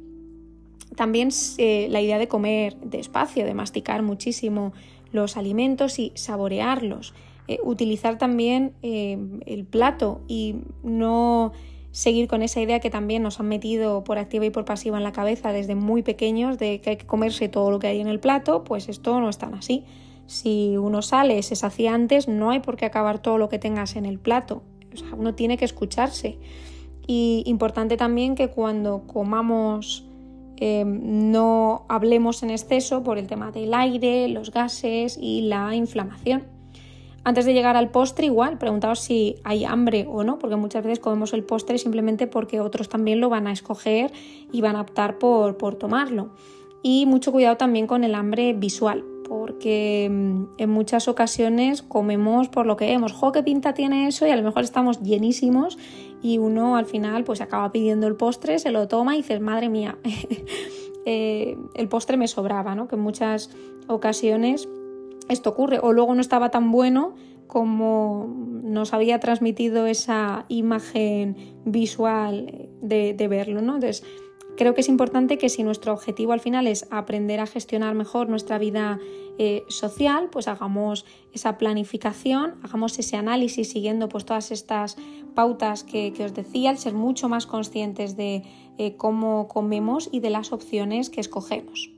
También 0.96 1.30
eh, 1.60 1.88
la 1.92 2.02
idea 2.02 2.18
de 2.18 2.28
comer 2.28 2.76
despacio, 2.78 3.46
de 3.46 3.54
masticar 3.54 4.02
muchísimo 4.02 4.74
los 5.12 5.38
alimentos 5.38 6.00
y 6.00 6.12
saborearlos. 6.16 7.14
utilizar 7.64 8.18
también 8.18 8.74
el 8.82 9.66
plato 9.66 10.22
y 10.28 10.56
no 10.82 11.52
seguir 11.94 12.28
con 12.28 12.42
esa 12.42 12.60
idea 12.60 12.80
que 12.80 12.90
también 12.90 13.22
nos 13.22 13.40
han 13.40 13.48
metido 13.48 14.04
por 14.04 14.18
activa 14.18 14.46
y 14.46 14.50
por 14.50 14.66
pasiva 14.66 14.98
en 14.98 15.04
la 15.04 15.12
cabeza 15.12 15.54
desde 15.54 15.76
muy 15.76 16.02
pequeños 16.02 16.58
de 16.58 16.82
que 16.82 16.90
hay 16.90 16.98
que 16.98 17.06
comerse 17.06 17.50
todo 17.50 17.70
lo 17.70 17.78
que 17.78 17.86
hay 17.86 18.02
en 18.02 18.08
el 18.08 18.20
plato, 18.20 18.64
pues 18.64 18.90
esto 18.90 19.20
no 19.20 19.30
es 19.30 19.38
tan 19.38 19.54
así. 19.54 19.86
Si 20.26 20.76
uno 20.76 21.04
sale, 21.04 21.42
se 21.44 21.56
sacia 21.56 21.94
antes, 21.94 22.28
no 22.28 22.50
hay 22.50 22.62
por 22.62 22.78
qué 22.78 22.86
acabar 22.86 23.20
todo 23.20 23.38
lo 23.38 23.48
que 23.48 23.60
tengas 23.60 23.96
en 23.96 24.08
el 24.08 24.18
plato. 24.18 24.64
O 24.92 24.98
sea, 24.98 25.10
uno 25.16 25.36
tiene 25.36 25.56
que 25.56 25.66
escucharse. 25.66 26.40
Y 27.06 27.44
importante 27.46 27.96
también 27.96 28.34
que 28.34 28.48
cuando 28.48 29.06
comamos 29.06 30.10
em, 30.58 31.32
no 31.32 31.86
hablemos 31.90 32.42
en 32.42 32.50
exceso 32.50 33.04
por 33.04 33.20
el 33.20 33.28
tema 33.28 33.52
del 33.52 33.72
aire, 33.72 34.28
los 34.30 34.50
gases 34.50 35.20
y 35.22 35.42
la 35.42 35.76
inflamación. 35.76 36.53
Antes 37.26 37.46
de 37.46 37.54
llegar 37.54 37.78
al 37.78 37.90
postre, 37.90 38.26
igual, 38.26 38.58
preguntaos 38.58 39.00
si 39.00 39.38
hay 39.46 39.64
hambre 39.64 40.06
o 40.10 40.24
no, 40.24 40.40
porque 40.40 40.58
muchas 40.58 40.84
veces 40.84 41.00
comemos 41.00 41.34
el 41.34 41.44
postre 41.44 41.78
simplemente 41.78 42.28
porque 42.28 42.60
otros 42.60 42.90
también 42.90 43.22
lo 43.22 43.30
van 43.30 43.48
a 43.48 43.54
escoger 43.54 44.12
y 44.52 44.60
van 44.60 44.76
a 44.76 44.82
optar 44.82 45.20
por, 45.20 45.56
tomarlo. 45.76 46.32
Y 46.82 47.06
mucho 47.06 47.32
cuidado 47.32 47.56
también 47.56 47.88
con 47.88 48.04
el 48.04 48.14
hambre 48.14 48.52
visual, 48.52 49.06
porque 49.26 50.10
mm, 50.12 50.44
en 50.58 50.70
muchas 50.70 51.08
ocasiones 51.08 51.82
comemos 51.82 52.50
por 52.50 52.66
lo 52.66 52.76
que 52.76 52.88
vemos, 52.88 53.14
jo, 53.14 53.32
qué 53.32 53.42
pinta 53.42 53.74
tiene 53.74 54.08
eso, 54.08 54.28
y 54.28 54.32
a 54.32 54.36
lo 54.36 54.44
mejor 54.44 54.64
estamos 54.64 55.02
llenísimos 55.02 55.78
y 56.22 56.40
uno 56.40 56.76
al 56.76 56.86
final 56.86 57.24
pues 57.24 57.40
acaba 57.40 57.72
pidiendo 57.72 58.08
el 58.08 58.16
postre, 58.18 58.60
se 58.60 58.72
lo 58.72 58.90
toma 58.90 59.16
y 59.16 59.20
dices, 59.20 59.40
madre 59.40 59.70
mía, 59.70 59.98
eh, 61.06 61.58
el 61.74 61.88
postre 61.88 62.18
me 62.18 62.28
sobraba, 62.28 62.76
¿no? 62.76 62.90
Que 62.90 62.96
en 62.96 63.02
muchas 63.02 63.50
ocasiones 63.88 64.68
esto 65.30 65.52
ocurre. 65.52 65.80
O 65.82 65.94
luego 65.94 66.16
no 66.16 66.22
estaba 66.22 66.50
tan 66.50 66.72
bueno 66.72 67.16
como 67.48 68.34
nos 68.64 68.94
había 68.94 69.20
transmitido 69.20 69.86
esa 69.86 70.46
imagen 70.48 71.36
visual 71.66 72.70
de, 72.82 73.28
verlo, 73.28 73.62
¿no? 73.62 73.76
Entonces, 73.76 74.04
Creo 74.56 74.76
que 74.76 74.82
es 74.82 74.90
importante 74.90 75.40
que 75.40 75.50
si 75.50 75.64
nuestro 75.64 75.94
objetivo 75.94 76.32
al 76.32 76.40
final 76.40 76.68
es 76.68 76.88
aprender 76.92 77.40
a 77.40 77.48
gestionar 77.48 77.96
mejor 77.96 78.30
nuestra 78.30 78.60
vida 78.60 79.00
eh, 79.40 79.64
social, 79.68 80.30
pues 80.32 80.48
hagamos 80.48 81.06
esa 81.34 81.58
planificación, 81.58 82.60
hagamos 82.62 83.00
ese 83.00 83.18
análisis 83.18 83.72
siguiendo 83.72 84.10
pues 84.10 84.26
todas 84.26 84.52
estas 84.52 84.96
pautas 85.34 85.84
que, 85.84 86.14
os 86.24 86.36
decía, 86.36 86.70
al 86.70 86.78
ser 86.78 86.94
mucho 86.94 87.30
más 87.30 87.48
conscientes 87.48 88.16
de 88.16 88.44
eh, 88.78 88.96
cómo 88.96 89.48
comemos 89.48 90.08
y 90.12 90.20
de 90.20 90.30
las 90.30 90.52
opciones 90.52 91.10
que 91.10 91.22
escogemos. 91.22 91.93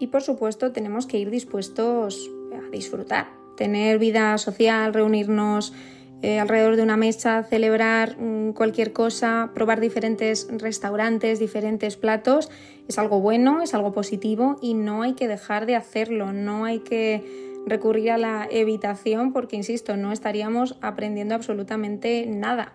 Y 0.00 0.08
por 0.08 0.22
supuesto 0.22 0.72
tenemos 0.72 1.06
que 1.06 1.18
ir 1.18 1.30
dispuestos 1.30 2.30
a 2.52 2.70
disfrutar, 2.70 3.28
tener 3.56 3.98
vida 3.98 4.36
social, 4.38 4.94
reunirnos 4.94 5.74
eh, 6.22 6.40
alrededor 6.40 6.76
de 6.76 6.82
una 6.82 6.96
mesa, 6.96 7.44
celebrar 7.44 8.18
mm, 8.18 8.52
cualquier 8.52 8.94
cosa, 8.94 9.50
probar 9.54 9.78
diferentes 9.78 10.48
restaurantes, 10.50 11.38
diferentes 11.38 11.96
platos, 11.96 12.50
es 12.88 12.98
algo 12.98 13.20
bueno, 13.20 13.62
es 13.62 13.74
algo 13.74 13.92
positivo 13.92 14.56
y 14.62 14.72
no 14.72 15.02
hay 15.02 15.12
que 15.12 15.28
dejar 15.28 15.66
de 15.66 15.76
hacerlo, 15.76 16.32
no 16.32 16.64
hay 16.64 16.80
que 16.80 17.60
recurrir 17.66 18.10
a 18.10 18.18
la 18.18 18.48
evitación 18.50 19.34
porque, 19.34 19.56
insisto, 19.56 19.98
no 19.98 20.12
estaríamos 20.12 20.76
aprendiendo 20.80 21.34
absolutamente 21.34 22.24
nada. 22.26 22.72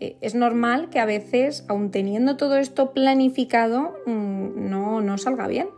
Eh, 0.00 0.16
es 0.20 0.34
normal 0.34 0.90
que 0.90 0.98
a 0.98 1.06
veces, 1.06 1.64
aun 1.68 1.92
teniendo 1.92 2.36
todo 2.36 2.56
esto 2.56 2.92
planificado, 2.92 3.94
mm, 4.04 4.68
no, 4.68 5.00
no 5.00 5.16
salga 5.16 5.46
bien, 5.46 5.68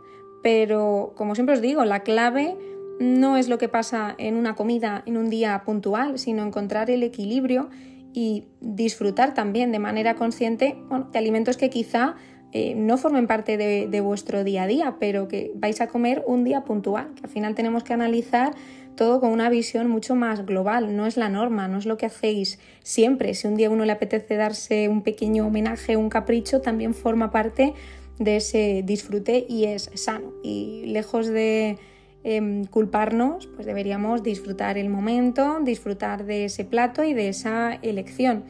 pero 0.41 1.13
como 1.15 1.35
siempre 1.35 1.55
os 1.55 1.61
digo, 1.61 1.85
la 1.85 2.01
clave 2.01 2.57
no 2.99 3.37
es 3.37 3.47
lo 3.47 3.57
que 3.57 3.69
pasa 3.69 4.15
en 4.17 4.35
una 4.35 4.55
comida 4.55 5.03
en 5.05 5.17
un 5.17 5.29
día 5.29 5.61
puntual, 5.65 6.19
sino 6.19 6.43
encontrar 6.43 6.89
el 6.89 7.03
equilibrio 7.03 7.69
y 8.13 8.45
disfrutar 8.59 9.33
también 9.33 9.71
de 9.71 9.79
manera 9.79 10.15
consciente 10.15 10.77
de 11.11 11.19
alimentos 11.19 11.57
que 11.57 11.69
quizá 11.69 12.15
eh, 12.51 12.73
no 12.75 12.97
formen 12.97 13.27
parte 13.27 13.57
de, 13.57 14.01
vuestro 14.01 14.43
día 14.43 14.63
a 14.63 14.67
día, 14.67 14.95
pero 14.99 15.27
que 15.27 15.51
vais 15.55 15.81
a 15.81 15.87
comer 15.87 16.23
un 16.25 16.43
día 16.43 16.63
puntual, 16.63 17.13
que 17.13 17.23
al 17.23 17.29
final 17.29 17.53
tenemos 17.53 17.83
que 17.83 17.93
analizar 17.93 18.55
todo 18.95 19.21
con 19.21 19.31
una 19.31 19.49
visión 19.49 19.87
mucho 19.87 20.15
más 20.15 20.45
global, 20.45 20.97
no 20.97 21.05
es 21.05 21.15
la 21.15 21.29
norma, 21.29 21.67
no 21.67 21.77
es 21.77 21.85
lo 21.85 21.95
que 21.95 22.07
hacéis 22.07 22.59
siempre. 22.83 23.33
Si 23.33 23.47
un 23.47 23.55
día 23.55 23.69
uno 23.69 23.85
le 23.85 23.91
apetece 23.91 24.35
darse 24.35 24.89
un 24.89 25.03
pequeño 25.03 25.47
homenaje, 25.47 25.95
un 25.95 26.09
capricho, 26.09 26.59
también 26.59 26.93
forma 26.93 27.31
parte 27.31 27.75
de 28.19 28.37
ese 28.37 28.83
disfrute 28.85 29.45
y 29.49 29.65
es 29.65 29.89
sano. 29.95 30.33
Y 30.43 30.85
lejos 30.85 31.27
de 31.27 31.79
Em, 32.21 32.65
culparnos, 32.65 33.47
pues 33.47 33.65
deberíamos 33.65 34.23
disfrutar 34.23 34.77
el 34.77 34.89
momento, 34.89 35.59
disfrutar 35.63 36.25
de 36.25 36.45
ese 36.45 36.65
plato 36.65 37.05
y 37.05 37.13
de 37.13 37.29
esa 37.29 37.79
elección. 37.81 38.43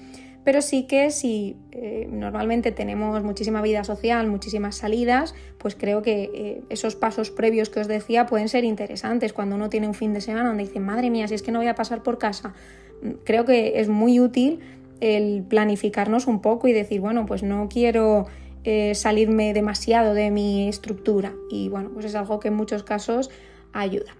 Pero 0.43 0.63
sí 0.63 0.87
que 0.87 1.11
si 1.11 1.55
eh, 1.71 2.07
normalmente 2.09 2.71
tenemos 2.71 3.23
muchísima 3.23 3.61
vida 3.61 3.83
social, 3.83 4.25
muchísimas 4.25 4.75
salidas, 4.75 5.35
pues 5.59 5.75
creo 5.75 6.01
que 6.01 6.31
eh, 6.33 6.61
esos 6.69 6.95
pasos 6.95 7.29
previos 7.29 7.69
que 7.69 7.81
os 7.81 7.87
decía 7.87 8.25
pueden 8.25 8.49
ser 8.49 8.63
interesantes 8.63 9.33
cuando 9.33 9.55
uno 9.55 9.69
tiene 9.69 9.87
un 9.87 9.93
fin 9.93 10.13
de 10.13 10.21
semana 10.21 10.47
donde 10.47 10.63
dice, 10.63 10.79
madre 10.79 11.11
mía, 11.11 11.27
si 11.27 11.35
es 11.35 11.43
que 11.43 11.51
no 11.51 11.59
voy 11.59 11.67
a 11.67 11.75
pasar 11.75 12.01
por 12.01 12.17
casa. 12.17 12.55
Mm, 13.03 13.09
creo 13.23 13.45
que 13.45 13.79
es 13.79 13.87
muy 13.87 14.19
útil 14.19 14.61
el 14.99 15.43
planificarnos 15.43 16.25
un 16.25 16.41
poco 16.41 16.67
y 16.67 16.73
decir, 16.73 17.01
bueno, 17.01 17.27
pues 17.27 17.43
no 17.43 17.69
quiero 17.69 18.25
eh, 18.63 18.93
salirme 18.95 19.53
demasiado 19.53 20.13
de 20.13 20.31
mi 20.31 20.67
estructura. 20.67 21.33
Y 21.49 21.69
bueno, 21.69 21.89
pues 21.93 22.05
es 22.05 22.15
algo 22.15 22.39
que 22.39 22.49
en 22.49 22.55
muchos 22.55 22.83
casos 22.83 23.29
ayuda. 23.73 24.15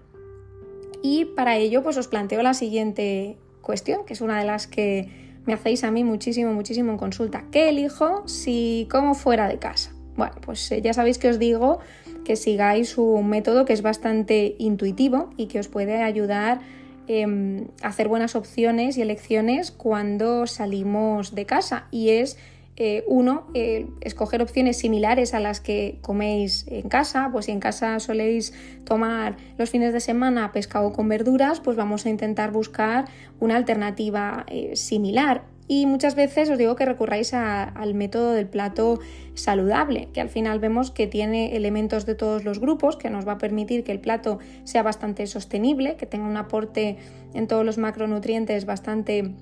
Y 1.02 1.24
para 1.24 1.56
ello 1.56 1.82
pues 1.82 1.96
os 1.96 2.08
planteo 2.08 2.42
la 2.42 2.54
siguiente 2.54 3.36
cuestión, 3.60 4.04
que 4.04 4.12
es 4.12 4.20
una 4.20 4.38
de 4.38 4.44
las 4.44 4.66
que 4.66 5.08
me 5.46 5.54
hacéis 5.54 5.84
a 5.84 5.90
mí 5.90 6.04
muchísimo, 6.04 6.52
muchísimo 6.52 6.92
en 6.92 6.98
consulta. 6.98 7.44
¿Qué 7.50 7.68
elijo 7.68 8.26
si 8.26 8.86
como 8.90 9.14
fuera 9.14 9.48
de 9.48 9.58
casa? 9.58 9.92
Bueno, 10.16 10.34
pues 10.42 10.70
eh, 10.72 10.82
ya 10.82 10.92
sabéis 10.92 11.18
que 11.18 11.28
os 11.28 11.38
digo 11.38 11.78
que 12.24 12.36
sigáis 12.36 12.98
un 12.98 13.28
método 13.28 13.64
que 13.64 13.72
es 13.72 13.82
bastante 13.82 14.54
intuitivo 14.58 15.30
y 15.36 15.46
que 15.46 15.58
os 15.58 15.68
puede 15.68 16.02
ayudar 16.02 16.60
em, 17.06 17.68
a 17.82 17.88
hacer 17.88 18.08
buenas 18.08 18.34
opciones 18.36 18.98
y 18.98 19.02
elecciones 19.02 19.70
cuando 19.70 20.46
salimos 20.46 21.34
de 21.34 21.46
casa 21.46 21.86
y 21.90 22.10
es 22.10 22.36
eh, 22.76 23.04
uno, 23.06 23.46
eh, 23.52 23.88
escoger 24.00 24.40
opciones 24.40 24.78
similares 24.78 25.34
a 25.34 25.40
las 25.40 25.60
que 25.60 25.98
coméis 26.00 26.66
en 26.68 26.88
casa, 26.88 27.28
pues 27.30 27.46
si 27.46 27.52
en 27.52 27.60
casa 27.60 28.00
soléis 28.00 28.54
tomar 28.84 29.36
los 29.58 29.68
fines 29.68 29.92
de 29.92 30.00
semana 30.00 30.50
pescado 30.52 30.92
con 30.92 31.08
verduras, 31.08 31.60
pues 31.60 31.76
vamos 31.76 32.06
a 32.06 32.10
intentar 32.10 32.52
buscar 32.52 33.04
una 33.38 33.56
alternativa 33.56 34.46
eh, 34.48 34.76
similar. 34.76 35.42
Y 35.68 35.86
muchas 35.86 36.16
veces 36.16 36.50
os 36.50 36.58
digo 36.58 36.74
que 36.74 36.84
recurráis 36.84 37.32
al 37.32 37.94
método 37.94 38.32
del 38.32 38.48
plato 38.48 38.98
saludable, 39.34 40.08
que 40.12 40.20
al 40.20 40.28
final 40.28 40.58
vemos 40.58 40.90
que 40.90 41.06
tiene 41.06 41.54
elementos 41.54 42.06
de 42.06 42.16
todos 42.16 42.44
los 42.44 42.58
grupos, 42.58 42.96
que 42.96 43.08
nos 43.08 43.28
va 43.28 43.32
a 43.32 43.38
permitir 43.38 43.84
que 43.84 43.92
el 43.92 44.00
plato 44.00 44.40
sea 44.64 44.82
bastante 44.82 45.28
sostenible, 45.28 45.94
que 45.94 46.06
tenga 46.06 46.26
un 46.26 46.36
aporte 46.36 46.96
en 47.34 47.46
todos 47.46 47.64
los 47.64 47.78
macronutrientes 47.78 48.66
bastante 48.66 49.36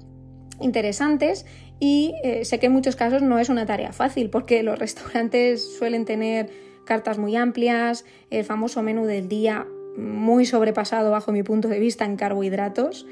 interesantes 0.61 1.47
y 1.81 2.15
eh, 2.25 2.45
sé 2.45 2.59
que 2.59 2.67
en 2.67 2.73
muchos 2.73 2.97
casos 2.97 3.23
no 3.23 3.39
es 3.39 3.49
una 3.49 3.67
tarea 3.67 3.93
fácil 3.93 4.31
porque 4.31 4.63
los 4.63 4.79
restaurantes 4.79 5.77
suelen 5.79 6.05
tener 6.05 6.51
cartas 6.85 7.19
muy 7.19 7.37
amplias, 7.37 8.05
el 8.31 8.45
famoso 8.45 8.83
menú 8.83 9.05
del 9.05 9.29
día 9.29 9.67
muy 9.97 10.47
sobrepasado 10.47 11.11
bajo 11.11 11.33
mi 11.33 11.43
punto 11.43 11.69
de 11.69 11.79
vista 11.79 12.05
en 12.05 12.17
carbohidratos 12.17 13.07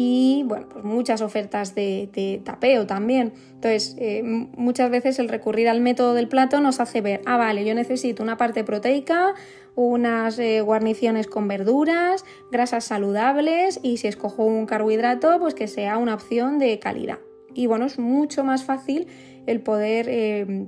y 0.00 0.44
bueno, 0.46 0.68
pues 0.68 0.84
muchas 0.84 1.22
ofertas 1.22 1.74
de, 1.74 2.40
tapeo 2.44 2.86
también. 2.86 3.32
Entonces, 3.54 3.96
eh, 3.98 4.22
muchas 4.22 4.90
veces 4.90 5.18
el 5.18 5.28
recurrir 5.28 5.68
al 5.68 5.80
método 5.80 6.14
del 6.14 6.28
plato 6.28 6.60
nos 6.60 6.78
hace 6.78 7.00
ver, 7.00 7.20
ah, 7.26 7.36
vale, 7.36 7.64
yo 7.64 7.74
necesito 7.74 8.22
una 8.22 8.36
parte 8.36 8.62
proteica, 8.62 9.34
unas 9.74 10.38
eh, 10.38 10.60
guarniciones 10.60 11.26
con 11.26 11.48
verduras, 11.48 12.24
grasas 12.52 12.84
saludables 12.84 13.80
y 13.82 13.96
si 13.96 14.06
escojo 14.06 14.44
un 14.44 14.66
carbohidrato, 14.66 15.40
pues 15.40 15.54
que 15.54 15.66
sea 15.66 15.98
una 15.98 16.14
opción 16.14 16.60
de 16.60 16.78
calidad. 16.78 17.18
Y 17.54 17.66
bueno, 17.66 17.86
es 17.86 17.98
mucho 17.98 18.44
más 18.44 18.64
fácil 18.64 19.06
el 19.46 19.60
poder 19.60 20.06
eh, 20.08 20.66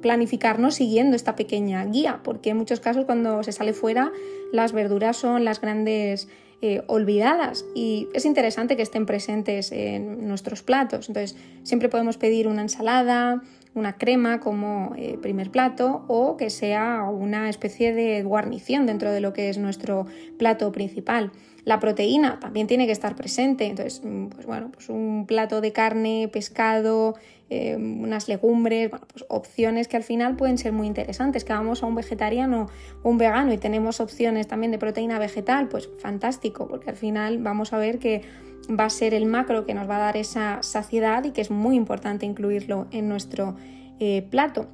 planificarnos 0.00 0.74
siguiendo 0.74 1.16
esta 1.16 1.36
pequeña 1.36 1.84
guía, 1.84 2.20
porque 2.24 2.50
en 2.50 2.56
muchos 2.56 2.80
casos 2.80 3.04
cuando 3.04 3.42
se 3.42 3.52
sale 3.52 3.72
fuera 3.72 4.12
las 4.52 4.72
verduras 4.72 5.16
son 5.16 5.44
las 5.44 5.60
grandes 5.60 6.28
eh, 6.62 6.82
olvidadas 6.88 7.64
y 7.74 8.08
es 8.12 8.26
interesante 8.26 8.76
que 8.76 8.82
estén 8.82 9.06
presentes 9.06 9.72
en 9.72 10.28
nuestros 10.28 10.62
platos. 10.62 11.08
Entonces, 11.08 11.36
siempre 11.62 11.88
podemos 11.88 12.18
pedir 12.18 12.48
una 12.48 12.62
ensalada, 12.62 13.42
una 13.74 13.96
crema 13.96 14.40
como 14.40 14.92
eh, 14.96 15.16
primer 15.22 15.50
plato 15.50 16.04
o 16.08 16.36
que 16.36 16.50
sea 16.50 17.04
una 17.04 17.48
especie 17.48 17.94
de 17.94 18.22
guarnición 18.22 18.84
dentro 18.84 19.10
de 19.10 19.20
lo 19.20 19.32
que 19.32 19.48
es 19.48 19.56
nuestro 19.56 20.06
plato 20.38 20.70
principal. 20.72 21.32
La 21.64 21.78
proteína 21.78 22.40
también 22.40 22.66
tiene 22.66 22.86
que 22.86 22.92
estar 22.92 23.16
presente, 23.16 23.66
entonces, 23.66 24.02
mm, 24.04 24.28
pues 24.28 24.46
bueno, 24.46 24.70
pues 24.72 24.88
un 24.88 25.26
plato 25.26 25.60
de 25.60 25.72
carne, 25.72 26.28
pescado, 26.32 27.16
eh, 27.52 27.74
unas 27.76 28.28
legumbres, 28.28 28.90
bueno, 28.90 29.06
pues 29.12 29.24
opciones 29.28 29.88
que 29.88 29.96
al 29.96 30.04
final 30.04 30.36
pueden 30.36 30.56
ser 30.56 30.72
muy 30.72 30.86
interesantes. 30.86 31.44
Que 31.44 31.52
vamos 31.52 31.82
a 31.82 31.86
un 31.86 31.96
vegetariano 31.96 32.68
o 33.02 33.10
un 33.10 33.18
vegano 33.18 33.52
y 33.52 33.58
tenemos 33.58 34.00
opciones 34.00 34.46
también 34.46 34.70
de 34.70 34.78
proteína 34.78 35.18
vegetal, 35.18 35.68
pues 35.68 35.88
fantástico, 35.98 36.68
porque 36.68 36.90
al 36.90 36.96
final 36.96 37.38
vamos 37.38 37.72
a 37.72 37.78
ver 37.78 37.98
que 37.98 38.22
va 38.68 38.84
a 38.84 38.90
ser 38.90 39.14
el 39.14 39.26
macro 39.26 39.66
que 39.66 39.74
nos 39.74 39.88
va 39.90 39.96
a 39.96 40.00
dar 40.00 40.16
esa 40.16 40.62
saciedad 40.62 41.24
y 41.24 41.32
que 41.32 41.40
es 41.40 41.50
muy 41.50 41.74
importante 41.74 42.24
incluirlo 42.24 42.86
en 42.92 43.08
nuestro 43.08 43.56
eh, 43.98 44.26
plato. 44.30 44.68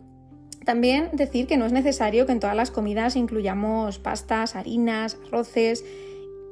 También 0.67 1.11
decir 1.13 1.47
que 1.47 1.57
no 1.57 1.65
es 1.65 1.73
necesario 1.73 2.27
que 2.27 2.33
en 2.33 2.41
todas 2.41 2.57
las 2.57 2.71
comidas 2.71 3.17
incluyamos 3.17 3.99
pastas, 3.99 4.55
harinas, 4.55 5.17
arroces, 5.29 5.85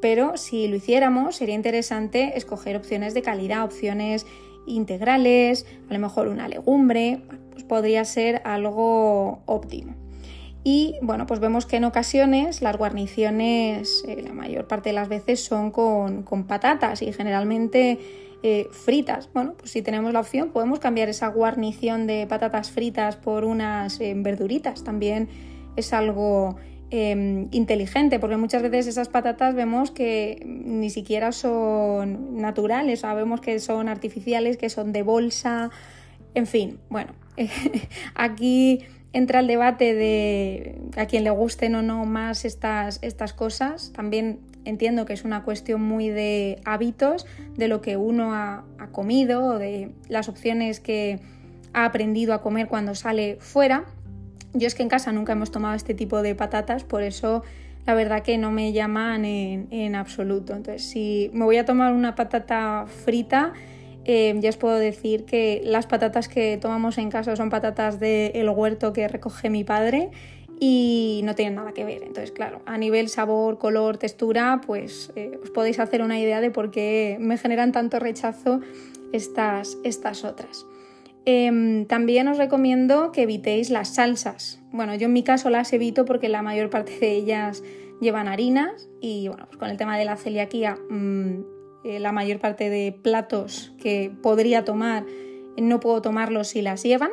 pero 0.05 0.37
si 0.37 0.69
lo 0.69 0.77
hiciéramos 0.77 1.37
sería 1.37 1.55
interesante 1.55 2.37
escoger 2.37 2.77
opciones 2.77 3.15
de 3.15 3.23
calidad, 3.23 3.65
opciones 3.65 4.27
integrales, 4.67 5.65
a 5.89 5.95
lo 5.95 5.99
mejor 5.99 6.29
una 6.29 6.47
legumbre, 6.47 7.23
pues 7.53 7.65
podría 7.65 8.05
ser 8.05 8.43
algo 8.45 9.41
óptimo. 9.47 9.95
Y 10.63 10.97
bueno, 11.01 11.25
pues 11.25 11.41
vemos 11.41 11.65
que 11.65 11.77
en 11.77 11.85
ocasiones 11.85 12.61
las 12.61 12.77
guarniciones, 12.77 14.05
eh, 14.07 14.21
la 14.23 14.35
mayor 14.35 14.67
parte 14.67 14.91
de 14.91 14.93
las 14.93 15.09
veces, 15.09 15.43
son 15.43 15.71
con, 15.71 16.45
patatas 16.47 17.01
y 17.01 17.11
generalmente 17.11 17.99
eh, 18.43 18.69
fritas. 18.73 19.31
Bueno, 19.33 19.55
pues 19.57 19.71
si 19.71 19.81
tenemos 19.81 20.13
la 20.13 20.21
opción, 20.21 20.51
podemos 20.51 20.81
cambiar 20.81 21.09
esa 21.09 21.29
guarnición 21.29 22.07
de 22.07 22.27
patatas 22.27 22.71
fritas 22.71 23.17
por 23.17 23.47
unas 23.47 23.99
eh, 24.03 24.13
verduritas. 24.15 24.85
También 24.85 25.31
es 25.77 25.95
algo 25.95 26.57
Em, 26.91 27.49
inteligente, 27.51 28.21
porque 28.21 28.37
muchas 28.37 28.63
veces 28.63 28.87
esas 28.87 29.09
patatas 29.09 29.55
vemos 29.55 29.91
que 29.91 30.41
ni 30.45 30.91
siquiera 30.91 31.33
son 31.33 32.37
naturales, 32.37 33.01
sabemos 33.01 33.41
que 33.41 33.59
son 33.59 33.89
artificiales, 33.89 34.57
que 34.59 34.69
son 34.69 34.93
de 34.93 35.03
bolsa, 35.03 35.71
en 36.35 36.47
fin, 36.47 36.79
bueno, 36.91 37.13
aquí 38.15 38.81
entra 39.13 39.41
el 39.41 39.47
debate 39.47 39.95
de 39.95 40.77
a 40.97 41.07
quien 41.07 41.25
le 41.25 41.31
gusten 41.31 41.75
o 41.75 41.83
no 41.83 42.05
más 42.05 42.45
estas, 42.45 42.99
estas 43.03 43.33
cosas. 43.33 43.93
También 43.95 44.41
entiendo 44.65 45.07
que 45.07 45.13
es 45.13 45.25
una 45.25 45.45
cuestión 45.45 45.83
muy 45.83 46.11
de 46.11 46.61
hábitos, 46.65 47.27
de 47.57 47.69
lo 47.69 47.81
que 47.81 47.97
uno 47.97 48.35
ha, 48.35 48.65
ha 48.79 48.87
comido, 48.89 49.59
de 49.59 49.93
las 50.09 50.29
opciones 50.29 50.81
que 50.81 51.21
ha 51.73 51.85
aprendido 51.85 52.35
a 52.35 52.43
comer 52.43 52.69
cuando 52.69 52.95
sale 52.95 53.37
fuera. 53.41 53.85
Yo 54.55 54.69
es 54.69 54.75
que 54.75 54.83
en 54.83 54.89
casa 54.89 55.13
nunca 55.13 55.33
hemos 55.33 55.51
tomado 55.51 55.75
este 55.75 55.95
tipo 55.95 56.23
de 56.23 56.35
patatas, 56.35 56.85
por 56.85 57.03
eso 57.03 57.43
la 57.87 57.95
verdad 57.95 58.23
que 58.23 58.39
no 58.39 58.51
me 58.51 58.73
llaman 58.73 59.25
en, 59.25 59.95
absoluto. 59.95 60.55
Entonces, 60.55 60.85
si 60.85 61.31
me 61.35 61.45
voy 61.45 61.57
a 61.59 61.65
tomar 61.65 61.93
una 61.93 62.15
patata 62.15 62.87
frita, 62.87 63.53
eh, 64.05 64.35
ya 64.39 64.49
os 64.49 64.57
puedo 64.57 64.77
decir 64.77 65.25
que 65.25 65.61
las 65.65 65.87
patatas 65.87 66.29
que 66.29 66.57
tomamos 66.57 66.99
en 66.99 67.11
casa 67.11 67.37
son 67.37 67.51
patatas 67.51 68.01
del 68.01 68.49
huerto 68.49 68.93
que 68.93 69.09
recoge 69.09 69.51
mi 69.51 69.65
padre 69.65 70.11
y 70.61 71.21
no 71.25 71.35
tienen 71.35 71.57
nada 71.57 71.73
que 71.73 71.85
ver. 71.85 72.03
Entonces, 72.03 72.31
claro, 72.31 72.63
a 72.65 72.79
nivel 72.79 73.09
sabor, 73.09 73.59
color, 73.59 73.99
textura, 73.99 74.61
pues 74.65 75.13
eh, 75.17 75.39
os 75.43 75.51
podéis 75.51 75.79
hacer 75.79 76.01
una 76.01 76.19
idea 76.19 76.41
de 76.41 76.51
por 76.51 76.71
qué 76.71 77.17
me 77.21 77.37
generan 77.39 77.73
tanto 77.73 77.99
rechazo 77.99 78.61
estas, 79.13 79.77
estas 79.85 80.25
otras. 80.25 80.65
Em, 81.27 81.87
también 81.87 82.29
os 82.29 82.37
recomiendo 82.37 83.11
que 83.11 83.23
evitéis 83.23 83.71
las 83.71 83.95
salsas. 83.95 84.61
Bueno, 84.73 84.95
yo 84.95 85.07
en 85.07 85.15
mi 85.15 85.23
caso 85.23 85.49
las 85.49 85.73
evito 85.73 86.05
porque 86.05 86.29
la 86.29 86.43
mayor 86.43 86.69
parte 86.69 86.99
de 86.99 87.13
ellas 87.13 87.63
llevan 88.01 88.29
harinas 88.29 88.89
y 89.01 89.29
bueno, 89.29 89.47
pues 89.47 89.57
con 89.57 89.71
el 89.71 89.77
tema 89.79 89.97
de 89.97 90.05
la 90.05 90.17
celiaquía, 90.17 90.77
mm, 90.91 91.41
eh, 91.85 91.99
la 91.99 92.13
mayor 92.13 92.41
parte 92.41 92.69
de 92.69 92.93
platos 92.93 93.73
que 93.79 94.13
podría 94.23 94.65
tomar 94.65 95.07
no 95.57 95.81
puedo 95.81 96.03
tomarlos 96.03 96.49
si 96.49 96.63
las 96.63 96.83
llevan. 96.83 97.11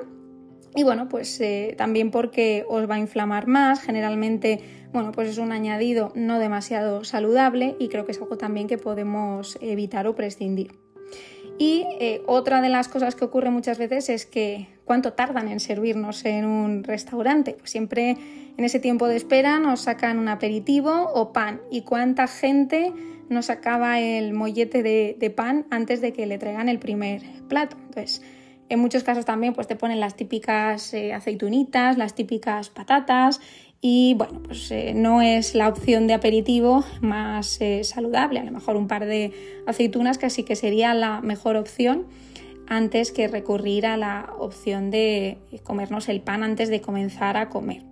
Y 0.76 0.84
bueno, 0.84 1.08
pues 1.10 1.40
eh, 1.42 1.76
también 1.78 2.12
porque 2.12 2.66
os 2.68 2.90
va 2.90 2.96
a 2.96 3.00
inflamar 3.00 3.48
más, 3.48 3.82
generalmente, 3.82 4.62
bueno, 4.94 5.12
pues 5.12 5.30
es 5.30 5.38
un 5.38 5.52
añadido 5.52 6.12
no 6.16 6.40
demasiado 6.40 7.04
saludable 7.04 7.76
y 7.78 7.90
creo 7.90 8.06
que 8.06 8.14
es 8.14 8.22
algo 8.22 8.38
también 8.38 8.68
que 8.68 8.78
podemos 8.78 9.58
evitar 9.62 10.08
o 10.08 10.16
prescindir. 10.16 10.72
Y 11.62 11.86
eh, 12.00 12.24
otra 12.26 12.60
de 12.60 12.70
las 12.70 12.88
cosas 12.88 13.14
que 13.14 13.24
ocurre 13.24 13.52
muchas 13.52 13.78
veces 13.78 14.10
es 14.10 14.26
que 14.26 14.68
cuánto 14.84 15.14
tardan 15.14 15.48
en 15.48 15.60
servirnos 15.60 16.26
en 16.26 16.44
un 16.46 16.84
restaurante. 16.84 17.54
Pues 17.54 17.70
siempre 17.70 18.18
en 18.58 18.64
ese 18.66 18.80
tiempo 18.80 19.08
de 19.08 19.16
espera 19.16 19.60
nos 19.60 19.82
sacan 19.82 20.18
un 20.18 20.28
aperitivo 20.28 21.12
o 21.14 21.32
pan. 21.34 21.62
¿Y 21.70 21.82
cuánta 21.82 22.26
gente 22.26 22.92
nos 23.30 23.52
acaba 23.52 24.00
el 24.00 24.34
mollete 24.34 24.82
de, 24.82 25.34
pan 25.38 25.68
antes 25.70 26.02
de 26.02 26.14
que 26.14 26.26
le 26.26 26.40
traigan 26.40 26.68
el 26.68 26.80
primer 26.80 27.22
plato? 27.48 27.78
Entonces, 27.90 28.24
en 28.70 28.80
muchos 28.80 29.04
casos 29.04 29.26
también 29.26 29.54
pues 29.54 29.68
te 29.68 29.76
ponen 29.76 30.00
las 30.00 30.16
típicas 30.16 30.96
eh, 30.96 31.14
aceitunitas, 31.14 31.96
las 31.96 32.16
típicas 32.16 32.72
patatas 32.72 33.40
y 33.82 34.14
bueno, 34.14 34.42
pues 34.44 34.70
eh, 34.70 34.94
no 34.96 35.24
es 35.24 35.56
la 35.56 35.68
opción 35.68 36.06
de 36.06 36.14
aperitivo 36.14 36.86
más 37.02 37.60
eh, 37.62 37.84
saludable, 37.84 38.40
a 38.40 38.44
lo 38.44 38.52
mejor 38.52 38.76
un 38.76 38.88
par 38.88 39.06
de 39.06 39.34
aceitunas 39.66 40.20
casi 40.20 40.44
que 40.44 40.56
sería 40.56 40.94
la 40.94 41.20
mejor 41.22 41.56
opción 41.56 42.06
antes 42.68 43.12
que 43.12 43.28
recurrir 43.28 43.88
a 43.88 43.98
la 43.98 44.34
opción 44.38 44.92
de 44.92 45.40
comernos 45.64 46.10
el 46.10 46.22
pan 46.22 46.44
antes 46.44 46.70
de 46.70 46.80
comenzar 46.80 47.38
a 47.38 47.50
comer. 47.50 47.84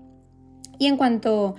Y 0.77 0.85
en 0.85 0.95
cuanto 0.95 1.55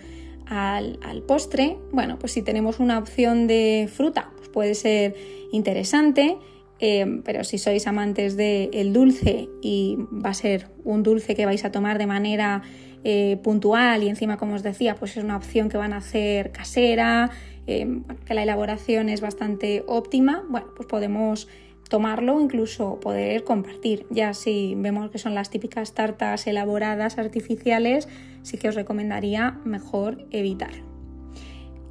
al, 0.47 0.99
postre, 1.27 1.77
bueno, 1.93 2.19
pues 2.19 2.33
si 2.33 2.43
tenemos 2.43 2.81
una 2.81 2.99
opción 2.99 3.47
de 3.47 3.91
fruta, 3.93 4.31
pues 4.37 4.49
puede 4.49 4.75
ser 4.75 5.17
interesante, 5.53 6.39
eh, 6.79 7.21
pero 7.25 7.45
si 7.45 7.59
sois 7.59 7.87
amantes 7.87 8.37
del 8.37 8.93
dulce 8.93 9.49
y 9.61 9.99
va 10.25 10.31
a 10.31 10.35
ser 10.35 10.69
un 10.85 11.03
dulce 11.03 11.35
que 11.35 11.45
vais 11.45 11.65
a 11.65 11.71
tomar 11.71 11.99
de 11.99 12.07
manera 12.07 12.63
eh, 13.05 13.39
puntual 13.43 14.03
y 14.03 14.09
encima, 14.09 14.37
como 14.37 14.55
os 14.55 14.63
decía, 14.63 14.95
pues 14.95 15.17
es 15.17 15.25
una 15.25 15.37
opción 15.37 15.69
que 15.69 15.77
van 15.77 15.93
a 15.93 15.99
hacer 15.99 16.53
casera, 16.53 17.31
eh, 17.67 18.01
que 18.27 18.35
la 18.35 18.43
elaboración 18.43 19.09
es 19.09 19.21
bastante 19.21 19.85
óptima, 19.87 20.45
bueno, 20.49 20.69
pues 20.77 20.89
podemos 20.89 21.49
tomarlo 21.89 22.41
incluso 22.41 23.01
poder 23.01 23.45
compartir. 23.45 24.07
Ya 24.11 24.33
si 24.33 24.75
vemos 24.77 25.11
que 25.11 25.19
son 25.19 25.35
las 25.35 25.51
típicas 25.51 25.93
tartas 25.93 26.47
elaboradas 26.47 27.19
artificiales, 27.19 28.09
sí 28.43 28.59
que 28.59 28.69
os 28.69 28.77
recomendaría 28.77 29.59
mejor 29.65 30.27
evitarlo. 30.31 30.91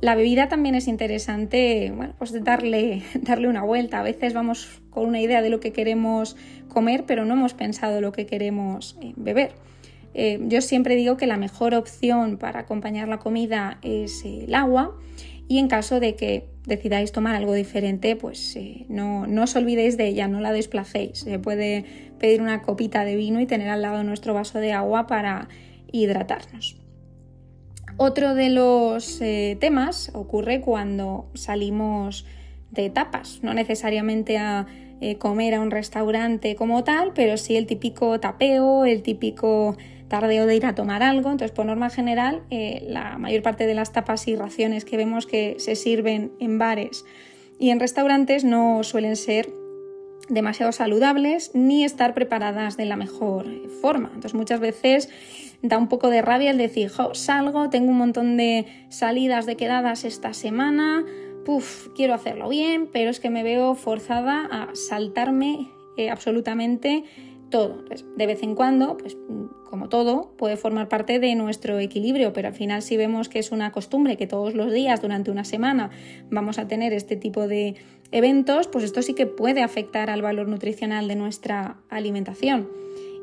La 0.01 0.15
bebida 0.15 0.47
también 0.47 0.75
es 0.75 0.87
interesante, 0.87 1.91
bueno, 1.93 2.13
pues 2.17 2.33
darle, 2.43 3.03
darle 3.21 3.49
una 3.49 3.63
vuelta. 3.63 3.99
A 3.99 4.03
veces 4.03 4.33
vamos 4.33 4.81
con 4.89 5.05
una 5.05 5.19
idea 5.19 5.41
de 5.41 5.49
lo 5.49 5.59
que 5.59 5.73
queremos 5.73 6.37
comer, 6.69 7.03
pero 7.05 7.25
no 7.25 7.33
hemos 7.33 7.53
pensado 7.53 7.99
lo 7.99 8.13
que 8.13 8.25
queremos 8.25 8.97
eh, 9.01 9.13
beber. 9.17 9.51
Eh, 10.13 10.39
yo 10.47 10.61
siempre 10.61 10.95
digo 10.95 11.17
que 11.17 11.27
la 11.27 11.37
mejor 11.37 11.75
opción 11.75 12.37
para 12.37 12.61
acompañar 12.61 13.07
la 13.07 13.19
comida 13.19 13.79
es 13.83 14.23
el 14.25 14.53
agua 14.55 14.95
y 15.47 15.59
en 15.59 15.67
caso 15.67 15.99
de 15.99 16.15
que 16.15 16.47
decidáis 16.65 17.11
tomar 17.11 17.35
algo 17.35 17.53
diferente, 17.53 18.15
pues 18.15 18.55
eh, 18.55 18.85
no, 18.89 19.25
os 19.41 19.55
olvidéis 19.55 19.97
de 19.97 20.07
ella, 20.07 20.27
no 20.27 20.41
la 20.41 20.51
desplacéis. 20.51 21.19
Se 21.19 21.39
puede 21.39 21.85
pedir 22.19 22.41
una 22.41 22.61
copita 22.61 23.05
de 23.05 23.15
vino 23.15 23.39
y 23.39 23.45
tener 23.45 23.69
al 23.69 23.81
lado 23.81 24.03
nuestro 24.03 24.33
vaso 24.33 24.59
de 24.59 24.73
agua 24.73 25.07
para 25.07 25.47
hidratarnos. 25.91 26.77
Otro 27.97 28.35
de 28.35 28.49
los 28.49 29.19
eh, 29.21 29.57
temas 29.59 30.11
ocurre 30.13 30.61
cuando 30.61 31.29
salimos 31.33 32.25
de 32.71 32.89
tapas, 32.89 33.39
no 33.41 33.53
necesariamente 33.53 34.37
a 34.37 34.67
comer 35.17 35.55
a 35.55 35.61
un 35.61 35.71
restaurante 35.71 36.57
como 36.57 36.83
tal, 36.83 37.13
pero 37.15 37.37
sí 37.37 37.55
el 37.55 37.65
típico 37.65 38.19
tapeo, 38.19 38.83
el 38.83 39.01
típico 39.01 39.77
tarde 40.09 40.41
o 40.41 40.45
de 40.45 40.55
ir 40.55 40.65
a 40.65 40.75
tomar 40.75 41.03
algo. 41.03 41.31
Entonces, 41.31 41.51
por 41.51 41.65
norma 41.65 41.89
general, 41.89 42.43
eh, 42.49 42.83
la 42.87 43.17
mayor 43.17 43.41
parte 43.41 43.65
de 43.65 43.73
las 43.73 43.93
tapas 43.93 44.27
y 44.27 44.35
raciones 44.35 44.83
que 44.83 44.97
vemos 44.97 45.25
que 45.25 45.55
se 45.59 45.75
sirven 45.75 46.33
en 46.39 46.59
bares 46.59 47.05
y 47.59 47.69
en 47.69 47.79
restaurantes 47.79 48.43
no 48.43 48.83
suelen 48.83 49.15
ser 49.15 49.49
demasiado 50.29 50.71
saludables 50.71 51.51
ni 51.53 51.83
estar 51.83 52.13
preparadas 52.13 52.77
de 52.77 52.85
la 52.85 52.95
mejor 52.95 53.45
forma. 53.81 54.09
Entonces, 54.09 54.33
muchas 54.33 54.59
veces 54.59 55.09
da 55.61 55.77
un 55.77 55.87
poco 55.87 56.09
de 56.09 56.21
rabia 56.21 56.51
el 56.51 56.57
decir, 56.57 56.91
salgo, 57.13 57.69
tengo 57.69 57.91
un 57.91 57.97
montón 57.97 58.37
de 58.37 58.65
salidas 58.89 59.45
de 59.45 59.55
quedadas 59.55 60.05
esta 60.05 60.33
semana, 60.33 61.03
puf, 61.45 61.87
quiero 61.95 62.13
hacerlo 62.13 62.49
bien, 62.49 62.87
pero 62.91 63.09
es 63.09 63.19
que 63.19 63.29
me 63.29 63.43
veo 63.43 63.75
forzada 63.75 64.47
a 64.51 64.69
saltarme 64.75 65.71
eh, 65.97 66.09
absolutamente 66.09 67.03
todo. 67.49 67.83
de 68.15 68.27
vez 68.27 68.43
en 68.43 68.55
cuando, 68.55 68.97
pues 68.97 69.17
como 69.69 69.89
todo, 69.89 70.33
puede 70.37 70.57
formar 70.57 70.87
parte 70.87 71.19
de 71.19 71.35
nuestro 71.35 71.79
equilibrio, 71.79 72.33
pero 72.33 72.47
al 72.47 72.53
final 72.53 72.81
si 72.81 72.97
vemos 72.97 73.29
que 73.29 73.39
es 73.39 73.51
una 73.51 73.71
costumbre 73.71 74.17
que 74.17 74.27
todos 74.27 74.55
los 74.55 74.73
días 74.73 75.01
durante 75.01 75.31
una 75.31 75.43
semana 75.43 75.91
vamos 76.29 76.57
a 76.57 76.67
tener 76.67 76.91
este 76.93 77.15
tipo 77.15 77.47
de 77.47 77.75
eventos, 78.11 78.67
pues 78.67 78.83
esto 78.83 79.01
sí 79.01 79.13
que 79.13 79.27
puede 79.27 79.61
afectar 79.61 80.09
al 80.09 80.21
valor 80.21 80.47
nutricional 80.47 81.07
de 81.07 81.15
nuestra 81.15 81.77
alimentación. 81.89 82.67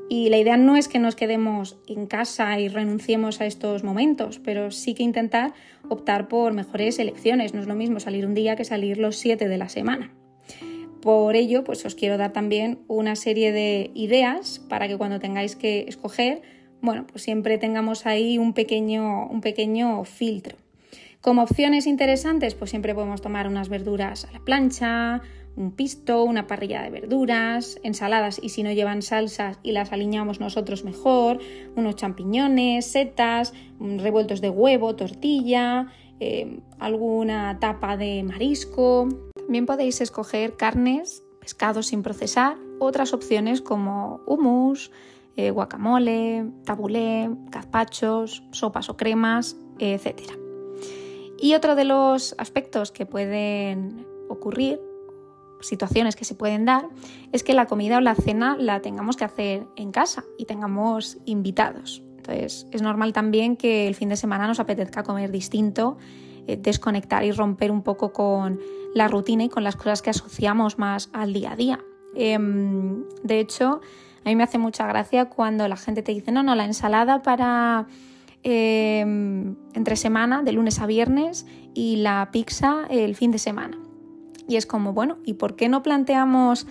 Y 0.08 0.28
la 0.28 0.38
idea 0.38 0.56
no 0.56 0.76
es 0.76 0.86
que 0.86 1.00
nos 1.00 1.16
quedemos 1.16 1.78
en 1.88 2.06
casa 2.06 2.60
y 2.60 2.68
renunciemos 2.68 3.40
a 3.40 3.46
estos 3.46 3.82
momentos, 3.82 4.38
pero 4.38 4.70
sí 4.70 4.94
que 4.94 5.02
intentar 5.02 5.52
optar 5.88 6.28
por 6.28 6.52
mejores 6.52 7.00
elecciones. 7.00 7.54
No 7.54 7.60
es 7.60 7.66
lo 7.66 7.74
mismo 7.74 7.98
salir 7.98 8.24
un 8.24 8.34
día 8.34 8.54
que 8.54 8.64
salir 8.64 8.98
los 8.98 9.16
siete 9.16 9.48
de 9.48 9.58
la 9.58 9.68
semana. 9.68 10.12
Por 11.06 11.36
ello, 11.36 11.62
pues 11.62 11.86
os 11.86 11.94
quiero 11.94 12.18
dar 12.18 12.32
también 12.32 12.80
una 12.88 13.14
serie 13.14 13.52
de 13.52 13.92
ideas 13.94 14.58
para 14.68 14.88
que 14.88 14.96
cuando 14.96 15.20
tengáis 15.20 15.54
que 15.54 15.84
escoger, 15.86 16.42
bueno, 16.80 17.06
pues 17.06 17.22
siempre 17.22 17.58
tengamos 17.58 18.06
ahí 18.06 18.38
un 18.38 18.54
pequeño, 18.54 19.28
un 19.28 19.40
pequeño 19.40 20.02
filtro. 20.02 20.56
Como 21.20 21.44
opciones 21.44 21.86
interesantes, 21.86 22.56
pues 22.56 22.70
siempre 22.70 22.92
podemos 22.92 23.22
tomar 23.22 23.46
unas 23.46 23.68
verduras 23.68 24.24
a 24.24 24.32
la 24.32 24.40
plancha, 24.40 25.22
un 25.54 25.70
pisto, 25.70 26.24
una 26.24 26.48
parrilla 26.48 26.82
de 26.82 26.90
verduras, 26.90 27.78
ensaladas 27.84 28.40
y 28.42 28.48
si 28.48 28.64
no 28.64 28.72
llevan 28.72 29.00
salsas 29.00 29.60
y 29.62 29.70
las 29.70 29.92
aliñamos 29.92 30.40
nosotros 30.40 30.82
mejor, 30.82 31.38
unos 31.76 31.94
champiñones, 31.94 32.84
setas, 32.84 33.54
revueltos 33.78 34.40
de 34.40 34.50
huevo, 34.50 34.96
tortilla, 34.96 35.86
eh, 36.20 36.60
alguna 36.78 37.58
tapa 37.60 37.96
de 37.96 38.22
marisco. 38.22 39.08
También 39.34 39.66
podéis 39.66 40.00
escoger 40.00 40.56
carnes, 40.56 41.24
pescados 41.40 41.86
sin 41.86 42.02
procesar, 42.02 42.56
otras 42.78 43.12
opciones 43.12 43.60
como 43.60 44.20
hummus, 44.26 44.90
eh, 45.36 45.50
guacamole, 45.50 46.46
tabulé, 46.64 47.30
gazpachos, 47.50 48.42
sopas 48.52 48.88
o 48.88 48.96
cremas, 48.96 49.56
etc. 49.78 50.32
Y 51.38 51.54
otro 51.54 51.74
de 51.74 51.84
los 51.84 52.34
aspectos 52.38 52.90
que 52.90 53.04
pueden 53.04 54.06
ocurrir, 54.28 54.80
situaciones 55.60 56.16
que 56.16 56.24
se 56.24 56.34
pueden 56.34 56.64
dar, 56.64 56.88
es 57.32 57.42
que 57.42 57.54
la 57.54 57.66
comida 57.66 57.98
o 57.98 58.00
la 58.00 58.14
cena 58.14 58.56
la 58.58 58.80
tengamos 58.80 59.16
que 59.16 59.24
hacer 59.24 59.66
en 59.76 59.92
casa 59.92 60.24
y 60.38 60.46
tengamos 60.46 61.18
invitados. 61.26 62.05
Entonces 62.28 62.66
es 62.70 62.82
normal 62.82 63.12
también 63.12 63.56
que 63.56 63.86
el 63.86 63.94
fin 63.94 64.08
de 64.08 64.16
semana 64.16 64.46
nos 64.46 64.60
apetezca 64.60 65.02
comer 65.02 65.30
distinto 65.30 65.96
eh, 66.46 66.56
desconectar 66.56 67.24
y 67.24 67.32
romper 67.32 67.72
un 67.72 67.82
poco 67.82 68.12
con 68.12 68.60
la 68.94 69.08
rutina 69.08 69.44
y 69.44 69.48
con 69.48 69.64
las 69.64 69.74
cosas 69.74 70.00
que 70.00 70.10
asociamos 70.10 70.78
más 70.78 71.10
al 71.12 71.32
día 71.32 71.52
a 71.52 71.56
día. 71.56 71.80
Em, 72.14 73.04
de 73.24 73.40
hecho, 73.40 73.80
a 74.24 74.28
mí 74.28 74.36
me 74.36 74.44
hace 74.44 74.56
mucha 74.56 74.86
gracia 74.86 75.24
cuando 75.26 75.66
la 75.66 75.76
gente 75.76 76.02
te 76.02 76.12
dice, 76.12 76.30
no, 76.30 76.44
no, 76.44 76.54
la 76.54 76.64
ensalada 76.64 77.22
para 77.22 77.88
em, 78.44 79.56
entre 79.74 79.96
semana, 79.96 80.42
de 80.42 80.52
lunes 80.52 80.78
a 80.78 80.86
viernes, 80.86 81.46
y 81.74 81.96
la 81.96 82.28
pizza 82.30 82.86
el 82.90 83.16
fin 83.16 83.32
de 83.32 83.38
semana. 83.38 83.78
Y 84.48 84.54
es 84.54 84.66
como, 84.66 84.92
bueno, 84.92 85.18
¿y 85.24 85.34
por 85.34 85.56
qué 85.56 85.68
no 85.68 85.82
planteamos 85.82 86.68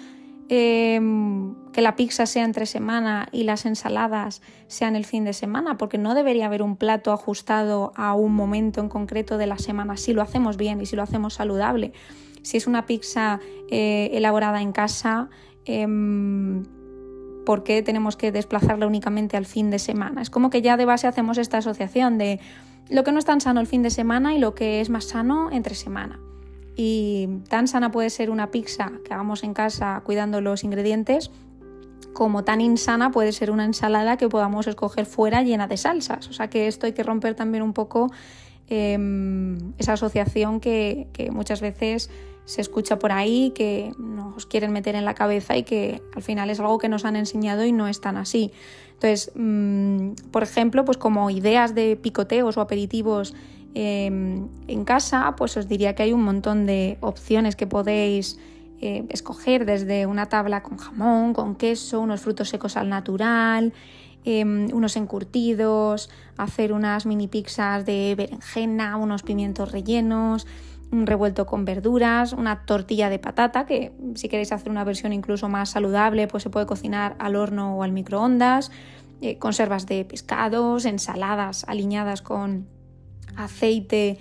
em, 0.49 1.55
que 1.71 1.81
la 1.81 1.95
pizza 1.95 2.25
sea 2.25 2.45
entre 2.45 2.65
semana 2.65 3.27
y 3.31 3.43
las 3.43 3.65
ensaladas 3.65 4.41
sean 4.67 4.95
el 4.95 5.05
fin 5.05 5.25
de 5.25 5.33
semana, 5.33 5.77
porque 5.77 5.97
no 5.97 6.13
debería 6.15 6.45
haber 6.45 6.61
un 6.61 6.75
plato 6.77 7.11
ajustado 7.11 7.91
a 7.95 8.13
un 8.13 8.33
momento 8.33 8.81
en 8.81 8.89
concreto 8.89 9.37
de 9.37 9.47
la 9.47 9.57
semana 9.57 9.97
si 9.97 10.13
lo 10.13 10.21
hacemos 10.21 10.57
bien 10.57 10.81
y 10.81 10.85
si 10.85 10.95
lo 10.95 11.03
hacemos 11.03 11.35
saludable. 11.35 11.93
Si 12.41 12.57
es 12.57 12.67
una 12.67 12.85
pizza 12.85 13.39
eh, 13.69 14.09
elaborada 14.13 14.61
en 14.61 14.71
casa, 14.71 15.29
em, 15.65 16.63
¿por 17.45 17.63
qué 17.63 17.81
tenemos 17.81 18.15
que 18.17 18.31
desplazarla 18.31 18.85
únicamente 18.85 19.37
al 19.37 19.45
fin 19.45 19.71
de 19.71 19.79
semana? 19.79 20.21
Es 20.21 20.29
como 20.29 20.49
que 20.49 20.61
ya 20.61 20.77
de 20.77 20.85
base 20.85 21.07
hacemos 21.07 21.37
esta 21.37 21.57
asociación 21.57 22.17
de 22.17 22.39
lo 22.89 23.03
que 23.03 23.11
no 23.11 23.19
es 23.19 23.25
tan 23.25 23.41
sano 23.41 23.61
el 23.61 23.67
fin 23.67 23.81
de 23.81 23.89
semana 23.89 24.35
y 24.35 24.39
lo 24.39 24.53
que 24.53 24.81
es 24.81 24.89
más 24.89 25.05
sano 25.05 25.49
entre 25.51 25.75
semana. 25.75 26.19
Y 26.75 27.27
tan 27.49 27.67
sana 27.67 27.91
puede 27.91 28.09
ser 28.09 28.29
una 28.29 28.51
pizza 28.51 28.91
que 29.05 29.13
hagamos 29.13 29.43
en 29.43 29.53
casa 29.53 30.01
cuidando 30.03 30.41
los 30.41 30.63
ingredientes, 30.63 31.31
como 32.15 32.43
tan 32.43 32.61
insana 32.61 33.11
puede 33.11 33.31
ser 33.33 33.51
una 33.51 33.65
ensalada 33.65 34.17
que 34.17 34.29
podamos 34.29 34.67
escoger 34.67 35.05
fuera 35.05 35.43
llena 35.43 35.67
de 35.67 35.77
salsas. 35.77 36.29
O 36.29 36.33
sea 36.33 36.49
que 36.49 36.67
esto 36.67 36.85
hay 36.85 36.93
que 36.93 37.03
romper 37.03 37.35
también 37.35 37.61
un 37.61 37.73
poco 37.73 38.11
em, 38.67 39.73
esa 39.77 39.93
asociación 39.93 40.59
que, 40.59 41.07
muchas 41.31 41.61
veces 41.61 42.09
se 42.45 42.61
escucha 42.61 42.99
por 42.99 43.11
ahí, 43.11 43.51
que 43.55 43.91
nos 43.97 44.45
quieren 44.45 44.71
meter 44.71 44.95
en 44.95 45.03
la 45.03 45.13
cabeza 45.13 45.57
y 45.57 45.63
que 45.63 46.01
al 46.15 46.23
final 46.23 46.49
es 46.49 46.59
algo 46.59 46.77
que 46.77 46.89
nos 46.89 47.03
han 47.03 47.15
enseñado 47.15 47.65
y 47.65 47.71
no 47.71 47.87
es 47.87 48.01
tan 48.01 48.17
así. 48.17 48.51
Entonces, 48.93 49.31
mm, 49.35 50.11
por 50.31 50.43
ejemplo, 50.43 50.85
pues 50.85 50.97
como 50.97 51.29
ideas 51.29 51.75
de 51.75 51.95
picoteos 51.95 52.57
o 52.57 52.61
aperitivos 52.61 53.33
em, 53.75 54.47
en 54.67 54.85
casa, 54.85 55.35
pues 55.37 55.57
os 55.57 55.67
diría 55.67 55.93
que 55.93 56.03
hay 56.03 56.13
un 56.13 56.23
montón 56.23 56.65
de 56.65 56.97
opciones 57.01 57.55
que 57.55 57.67
podéis 57.67 58.39
eh, 58.81 59.05
escoger 59.09 59.65
desde 59.65 60.05
una 60.05 60.27
tabla 60.27 60.63
con 60.63 60.77
jamón, 60.77 61.33
con 61.33 61.55
queso, 61.55 61.99
unos 61.99 62.21
frutos 62.21 62.49
secos 62.49 62.77
al 62.77 62.89
natural, 62.89 63.73
em, 64.23 64.67
unos 64.73 64.95
encurtidos, 64.95 66.09
hacer 66.37 66.71
unas 66.71 67.05
mini 67.05 67.27
pizzas 67.27 67.85
de 67.85 68.15
berenjena, 68.17 68.97
unos 68.97 69.23
pimientos 69.23 69.71
rellenos, 69.71 70.47
un 70.91 71.05
revuelto 71.05 71.45
con 71.45 71.65
verduras, 71.65 72.33
una 72.33 72.65
tortilla 72.65 73.09
de 73.09 73.19
patata, 73.19 73.65
que 73.65 73.91
si 74.15 74.29
queréis 74.29 74.51
hacer 74.51 74.71
una 74.71 74.83
versión 74.83 75.13
incluso 75.13 75.49
más 75.49 75.69
saludable, 75.69 76.27
pues 76.27 76.43
se 76.43 76.49
puede 76.49 76.65
cocinar 76.65 77.15
al 77.19 77.35
horno 77.35 77.77
o 77.77 77.83
al 77.83 77.91
microondas, 77.91 78.71
eh, 79.21 79.37
conservas 79.37 79.85
de 79.85 80.05
pescados, 80.05 80.85
ensaladas 80.85 81.65
aliñadas 81.67 82.21
con 82.21 82.67
aceite 83.37 84.17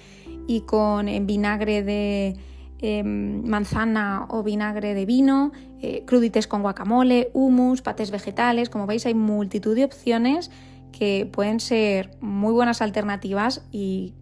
y 0.47 0.63
con 0.63 1.09
eh, 1.09 1.21
vinagre 1.21 1.83
de 1.83 2.37
em, 2.81 3.43
manzana 3.47 4.27
o 4.29 4.43
vinagre 4.43 4.95
de 4.95 5.07
vino, 5.07 5.53
eh, 5.81 6.05
crudites 6.07 6.47
con 6.47 6.63
guacamole, 6.63 7.31
hummus, 7.33 7.83
patés 7.83 8.11
vegetales, 8.11 8.69
como 8.69 8.87
veis 8.87 9.07
hay 9.07 9.15
multitud 9.15 9.75
de 9.75 9.85
opciones 9.85 10.51
que 10.93 11.29
pueden 11.31 11.61
ser 11.61 12.11
muy 12.21 12.53
buenas 12.53 12.81
alternativas 12.83 13.67
y 13.73 14.15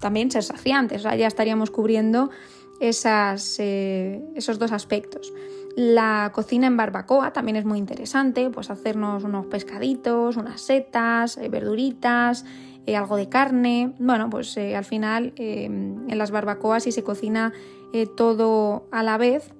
también 0.00 0.30
ser 0.30 0.42
saciantes, 0.42 1.02
ya 1.02 1.26
estaríamos 1.26 1.70
cubriendo 1.70 2.30
eh, 2.80 4.22
esos 4.34 4.58
dos 4.58 4.72
aspectos. 4.72 5.32
La 5.76 6.32
cocina 6.34 6.66
en 6.66 6.76
barbacoa 6.76 7.32
también 7.32 7.56
es 7.56 7.64
muy 7.64 7.78
interesante, 7.78 8.50
pues 8.50 8.70
hacernos 8.70 9.24
unos 9.24 9.46
pescaditos, 9.46 10.36
unas 10.36 10.60
setas, 10.60 11.36
eh, 11.36 11.48
verduritas, 11.48 12.44
eh, 12.92 12.96
algo 12.96 13.16
de 13.16 13.28
carne. 13.28 13.92
Bueno, 13.98 14.30
pues 14.30 14.56
al 14.56 14.84
final 14.84 15.32
en 15.36 16.18
las 16.18 16.30
barbacoas 16.30 16.84
si 16.84 16.92
se 16.92 17.02
cocina 17.02 17.52
todo 18.16 18.86
a 18.90 19.02
la 19.02 19.16
vez, 19.16 19.52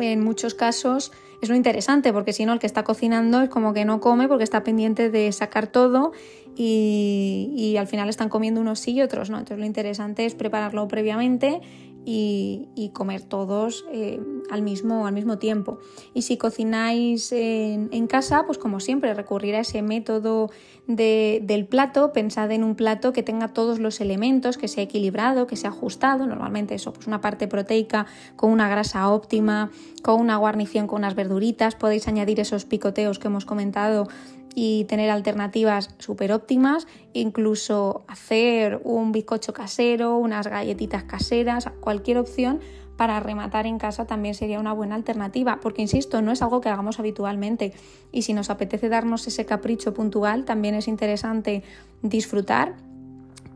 en 0.00 0.22
muchos 0.22 0.54
casos 0.54 1.12
es 1.40 1.48
lo 1.50 1.56
interesante, 1.56 2.12
porque 2.12 2.32
si 2.32 2.46
no 2.46 2.52
el 2.52 2.58
que 2.58 2.66
está 2.66 2.84
cocinando 2.84 3.42
es 3.42 3.50
como 3.50 3.74
que 3.74 3.84
no 3.84 4.00
come 4.00 4.28
porque 4.28 4.44
está 4.44 4.64
pendiente 4.64 5.10
de 5.10 5.30
sacar 5.32 5.66
todo 5.66 6.12
y, 6.56 7.76
al 7.78 7.86
final 7.86 8.08
están 8.08 8.28
comiendo 8.28 8.60
unos 8.60 8.80
sí 8.80 8.92
y 8.92 9.02
otros 9.02 9.30
no. 9.30 9.38
Entonces 9.38 9.58
lo 9.58 9.66
interesante 9.66 10.24
es 10.24 10.34
prepararlo 10.34 10.88
previamente 10.88 11.60
y, 12.04 12.90
comer 12.92 13.22
todos 13.22 13.84
eh, 13.90 14.20
al, 14.50 14.62
mismo, 14.62 15.06
al 15.06 15.14
mismo 15.14 15.38
tiempo. 15.38 15.78
Y 16.12 16.22
si 16.22 16.36
cocináis 16.36 17.32
en, 17.32 18.06
casa, 18.06 18.44
pues 18.46 18.58
como 18.58 18.80
siempre, 18.80 19.14
recurrir 19.14 19.54
a 19.56 19.60
ese 19.60 19.82
método 19.82 20.50
del 20.86 21.66
plato, 21.66 22.12
pensad 22.12 22.50
en 22.52 22.62
un 22.62 22.74
plato 22.74 23.12
que 23.12 23.22
tenga 23.22 23.48
todos 23.48 23.78
los 23.78 24.00
elementos, 24.00 24.58
que 24.58 24.68
sea 24.68 24.84
equilibrado, 24.84 25.46
que 25.46 25.56
sea 25.56 25.70
ajustado, 25.70 26.26
normalmente 26.26 26.74
eso, 26.74 26.92
pues 26.92 27.06
una 27.06 27.20
parte 27.20 27.48
proteica 27.48 28.06
con 28.36 28.50
una 28.50 28.68
grasa 28.68 29.08
óptima, 29.08 29.70
con 30.02 30.20
una 30.20 30.36
guarnición 30.36 30.86
con 30.86 30.98
unas 30.98 31.14
verduritas, 31.14 31.74
podéis 31.74 32.06
añadir 32.06 32.38
esos 32.40 32.66
picoteos 32.66 33.18
que 33.18 33.28
hemos 33.28 33.46
comentado 33.46 34.08
y 34.54 34.84
tener 34.84 35.10
alternativas 35.10 35.94
súper 35.98 36.32
óptimas, 36.32 36.86
incluso 37.12 38.04
hacer 38.08 38.80
un 38.84 39.12
bizcocho 39.12 39.52
casero, 39.52 40.16
unas 40.16 40.46
galletitas 40.46 41.04
caseras, 41.04 41.68
cualquier 41.80 42.18
opción 42.18 42.60
para 42.96 43.18
rematar 43.18 43.66
en 43.66 43.78
casa 43.78 44.06
también 44.06 44.34
sería 44.34 44.60
una 44.60 44.72
buena 44.72 44.94
alternativa, 44.94 45.58
porque 45.60 45.82
insisto, 45.82 46.22
no 46.22 46.30
es 46.30 46.42
algo 46.42 46.60
que 46.60 46.68
hagamos 46.68 47.00
habitualmente. 47.00 47.72
Y 48.12 48.22
si 48.22 48.34
nos 48.34 48.50
apetece 48.50 48.88
darnos 48.88 49.26
ese 49.26 49.44
capricho 49.44 49.92
puntual, 49.92 50.44
también 50.44 50.76
es 50.76 50.86
interesante 50.86 51.64
disfrutar 52.02 52.76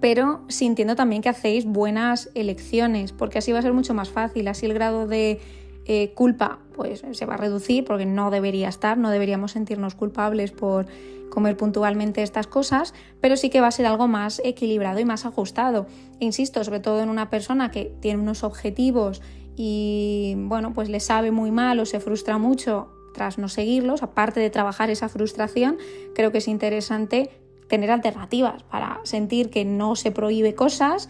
pero 0.01 0.43
sintiendo 0.49 0.95
también 0.95 1.23
que 1.23 1.29
hacéis 1.29 1.65
buenas 1.65 2.31
elecciones, 2.35 3.13
porque 3.13 3.39
así 3.39 3.53
va 3.53 3.59
a 3.59 3.63
ser 3.63 3.73
mucho 3.73 3.95
más 3.95 4.11
fácil, 4.11 4.47
así 4.49 4.67
el 4.67 4.75
grado 4.75 5.07
de 5.07 5.41
eh, 5.89 6.13
culpa 6.15 6.59
pues 6.75 7.03
se 7.11 7.27
va 7.27 7.35
a 7.35 7.39
reducir 7.39 7.85
porque 7.85 8.05
no 8.05 8.31
debería 8.31 8.69
estar, 8.69 8.99
no 8.99 9.11
deberíamos 9.11 9.53
sentirnos 9.53 9.95
culpables 9.95 10.53
por 10.53 10.87
comer 11.31 11.57
puntualmente 11.57 12.23
estas 12.23 12.47
cosas, 12.47 12.93
pero 13.21 13.37
sí 13.39 13.49
que 13.49 13.61
va 13.61 13.69
a 13.69 13.73
ser 13.73 13.87
algo 13.87 14.07
más 14.07 14.41
equilibrado 14.45 15.01
y 15.01 15.07
más 15.07 15.25
ajustado. 15.25 15.87
insisto, 16.21 16.63
sobre 16.63 16.81
todo 16.81 17.03
en 17.03 17.09
una 17.09 17.31
persona 17.31 17.71
que 17.71 17.93
tiene 18.01 18.21
unos 18.21 18.45
objetivos 18.45 19.23
y 19.57 20.35
bueno, 20.37 20.75
pues 20.75 20.91
le 20.91 21.01
sabe 21.01 21.31
muy 21.31 21.51
mal 21.51 21.81
o 21.81 21.87
se 21.87 22.01
frustra 22.01 22.37
mucho 22.37 22.91
tras 23.15 23.39
no 23.39 23.49
seguirlos, 23.49 24.03
aparte 24.03 24.39
de 24.39 24.51
trabajar 24.51 24.91
esa 24.91 25.09
frustración, 25.09 25.79
creo 26.15 26.33
que 26.33 26.39
es 26.39 26.49
interesante 26.49 27.31
tener 27.67 27.91
alternativas 27.91 28.63
para 28.63 29.01
sentir 29.05 29.49
que 29.49 29.65
no 29.65 29.97
se 29.97 30.13
prohíbe 30.13 30.55
cosas, 30.55 31.09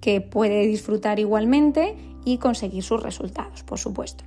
que 0.00 0.20
puede 0.20 0.66
disfrutar 0.66 1.18
igualmente 1.18 1.96
y 2.24 2.38
conseguir 2.38 2.82
sus 2.82 3.02
resultados, 3.02 3.62
por 3.62 3.78
supuesto. 3.78 4.24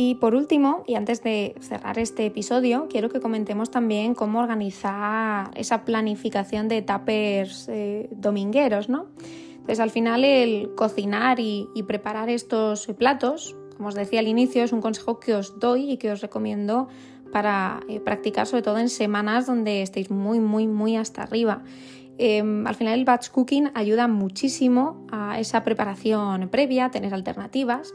Y 0.00 0.14
por 0.14 0.36
último, 0.36 0.84
y 0.86 0.94
antes 0.94 1.24
de 1.24 1.56
cerrar 1.60 1.98
este 1.98 2.24
episodio, 2.24 2.86
quiero 2.88 3.08
que 3.08 3.20
comentemos 3.20 3.72
también 3.72 4.14
cómo 4.14 4.38
organizar 4.38 5.50
esa 5.56 5.84
planificación 5.84 6.68
de 6.68 6.82
tapers 6.82 7.68
eh, 7.68 8.08
domingueros, 8.12 8.88
¿no? 8.88 9.06
Pues 9.66 9.80
al 9.80 9.90
final 9.90 10.22
el 10.22 10.70
cocinar 10.76 11.40
y, 11.40 11.68
preparar 11.88 12.30
estos 12.30 12.86
platos, 12.96 13.56
como 13.76 13.88
os 13.88 13.96
decía 13.96 14.20
al 14.20 14.28
inicio, 14.28 14.62
es 14.62 14.72
un 14.72 14.80
consejo 14.80 15.18
que 15.18 15.34
os 15.34 15.58
doy 15.58 15.90
y 15.90 15.96
que 15.96 16.12
os 16.12 16.20
recomiendo 16.20 16.86
para 17.32 17.80
eh, 17.88 17.98
practicar 17.98 18.46
sobre 18.46 18.62
todo 18.62 18.78
en 18.78 18.88
semanas 18.88 19.46
donde 19.46 19.82
estéis 19.82 20.12
muy, 20.12 20.38
muy, 20.38 20.68
muy 20.68 20.96
hasta 20.96 21.24
arriba. 21.24 21.64
Em, 22.18 22.66
al 22.66 22.74
final 22.74 22.98
el 22.98 23.04
batch 23.04 23.30
cooking 23.30 23.70
ayuda 23.74 24.08
muchísimo 24.08 25.06
a 25.12 25.38
esa 25.38 25.62
preparación 25.62 26.48
previa, 26.48 26.90
tener 26.90 27.14
alternativas 27.14 27.94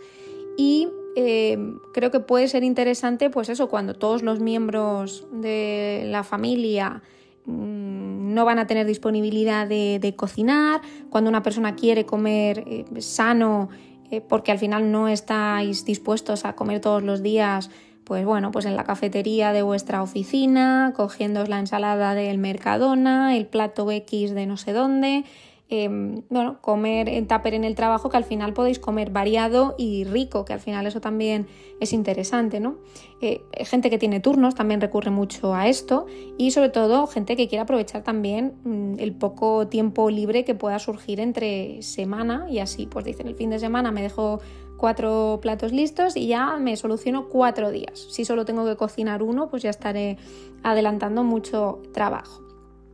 y 0.58 0.88
em, 1.18 1.80
creo 1.94 2.10
que 2.10 2.22
puede 2.22 2.48
ser 2.48 2.64
interesante 2.64 3.30
pues 3.30 3.50
eso, 3.50 3.68
cuando 3.68 3.96
todos 3.96 4.24
los 4.24 4.40
miembros 4.40 5.28
de 5.34 6.04
la 6.08 6.24
familia 6.24 7.02
mm, 7.46 8.34
no 8.34 8.46
van 8.46 8.60
a 8.60 8.66
tener 8.66 8.88
disponibilidad 8.88 9.68
de, 9.68 10.14
cocinar, 10.16 10.82
cuando 11.10 11.30
una 11.30 11.44
persona 11.44 11.76
quiere 11.76 12.06
comer 12.06 12.64
eh, 12.66 12.86
sano 13.02 13.68
eh, 14.10 14.22
porque 14.22 14.52
al 14.52 14.60
final 14.60 14.90
no 14.90 15.10
estáis 15.10 15.84
dispuestos 15.84 16.46
a 16.46 16.56
comer 16.56 16.80
todos 16.80 17.04
los 17.04 17.24
días 17.24 17.70
pues 18.06 18.26
bueno, 18.26 18.52
pues 18.52 18.66
en 18.66 18.76
la 18.76 18.84
cafetería 18.84 19.54
de 19.54 19.62
vuestra 19.62 20.02
oficina, 20.02 20.94
cogiendo 20.96 21.44
la 21.46 21.60
ensalada 21.60 22.16
del 22.16 22.38
Mercadona, 22.38 23.36
el 23.38 23.46
plato 23.46 23.89
X 23.89 24.34
de 24.34 24.46
no 24.46 24.58
sé 24.58 24.74
dónde, 24.74 25.24
em, 25.70 26.22
bueno, 26.30 26.60
comer 26.62 27.10
en 27.10 27.28
tupper 27.28 27.54
en 27.54 27.63
el 27.63 27.76
trabajo, 27.76 28.10
que 28.10 28.18
al 28.18 28.26
final 28.26 28.54
podéis 28.54 28.80
comer 28.80 29.10
variado 29.12 29.76
y 29.78 30.04
rico, 30.04 30.46
que 30.46 30.54
al 30.54 30.60
final 30.60 30.86
eso 30.86 31.02
también 31.02 31.48
es 31.80 31.94
interesante, 31.94 32.60
¿no? 32.60 32.78
Eh, 33.22 33.42
gente 33.63 33.89
que 33.89 33.98
tiene 33.98 34.20
turnos 34.20 34.54
también 34.54 34.82
recurre 34.82 35.10
mucho 35.10 35.56
a 35.56 35.68
esto 35.68 36.06
y 36.38 36.52
sobre 36.52 36.70
todo 36.70 37.08
gente 37.08 37.36
que 37.36 37.48
quiere 37.48 37.62
aprovechar 37.62 38.04
también 38.04 38.54
mm, 38.63 39.00
el 39.00 39.13
poco 39.13 39.68
tiempo 39.68 40.10
libre 40.10 40.44
que 40.44 40.56
pueda 40.56 40.78
surgir 40.80 41.20
entre 41.20 41.82
semana 41.82 42.48
y 42.50 42.60
así, 42.60 42.86
pues 42.86 43.06
dicen 43.06 43.28
el 43.28 43.36
fin 43.36 43.50
de 43.50 43.60
semana 43.60 43.92
me 43.92 44.02
dejo 44.02 44.42
cuatro 44.84 45.39
platos 45.41 45.72
listos 45.72 46.17
y 46.17 46.28
ya 46.28 46.58
me 46.58 46.76
soluciono 46.76 47.30
cuatro 47.30 47.72
días. 47.72 48.06
Si 48.12 48.26
solo 48.26 48.43
tengo 48.43 48.65
que 48.65 48.76
cocinar 48.76 49.24
uno, 49.24 49.48
pues 49.48 49.63
ya 49.63 49.69
estaré 49.69 50.17
adelantando 50.62 51.24
mucho 51.24 51.82
trabajo. 51.93 52.41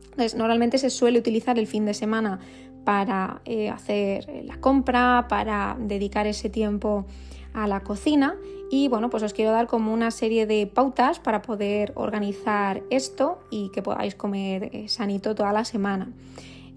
Entonces, 0.04 0.36
normalmente 0.36 0.78
se 0.78 0.88
suele 0.88 1.18
utilizar 1.18 1.58
el 1.58 1.66
fin 1.66 1.84
de 1.86 1.94
semana 1.94 2.38
para 2.84 3.42
eh, 3.44 3.70
hacer 3.70 4.44
la 4.44 4.60
compra, 4.60 5.26
para 5.28 5.76
dedicar 5.80 6.28
ese 6.28 6.48
tiempo 6.48 7.06
a 7.54 7.66
la 7.66 7.80
cocina 7.80 8.36
Y 8.70 8.86
bueno, 8.86 9.10
pues 9.10 9.24
os 9.24 9.32
quiero 9.32 9.50
dar 9.50 9.66
como 9.66 9.92
una 9.92 10.12
serie 10.12 10.46
de 10.46 10.68
pautas 10.68 11.18
para 11.18 11.42
poder 11.42 11.92
organizar 11.96 12.84
esto 12.90 13.40
y 13.50 13.72
que 13.72 13.82
podáis 13.82 14.14
comer 14.14 14.70
eh, 14.72 14.88
sanito 14.88 15.34
toda 15.34 15.52
la 15.52 15.64
semana. 15.64 16.12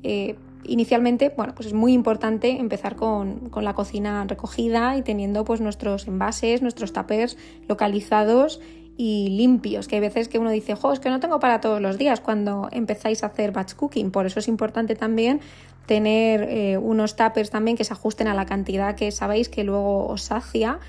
Eh, 0.01 0.37
inicialmente, 0.65 1.33
bueno, 1.35 1.53
pues 1.55 1.67
es 1.67 1.73
muy 1.73 1.93
importante 1.93 2.59
empezar 2.59 2.95
con, 2.95 3.51
la 3.55 3.73
cocina 3.73 4.25
recogida 4.27 4.97
y 4.97 5.01
teniendo 5.01 5.43
pues 5.45 5.61
nuestros 5.61 6.07
envases, 6.07 6.61
nuestros 6.61 6.93
tuppers 6.93 7.37
localizados 7.67 8.61
y 8.95 9.29
limpios, 9.29 9.87
que 9.87 9.95
hay 9.95 10.01
veces 10.01 10.27
que 10.27 10.39
uno 10.39 10.51
dice, 10.51 10.75
jo, 10.75 10.93
es 10.93 10.99
que 10.99 11.09
no 11.09 11.19
tengo 11.19 11.39
para 11.39 11.61
todos 11.61 11.81
los 11.81 11.97
días 11.97 12.19
cuando 12.19 12.69
empezáis 12.71 13.23
a 13.23 13.27
hacer 13.27 13.51
batch 13.51 13.73
cooking, 13.73 14.11
por 14.11 14.25
eso 14.25 14.39
es 14.39 14.47
importante 14.47 14.95
también 14.95 15.41
tener 15.87 16.43
eh, 16.43 16.77
unos 16.77 17.15
tuppers 17.15 17.49
también 17.49 17.75
que 17.75 17.83
se 17.83 17.93
ajusten 17.93 18.27
a 18.27 18.33
la 18.33 18.45
cantidad 18.45 18.95
que 18.95 19.11
sabéis 19.11 19.49
que 19.49 19.63
luego 19.63 20.07
os 20.07 20.21
sacia 20.21 20.79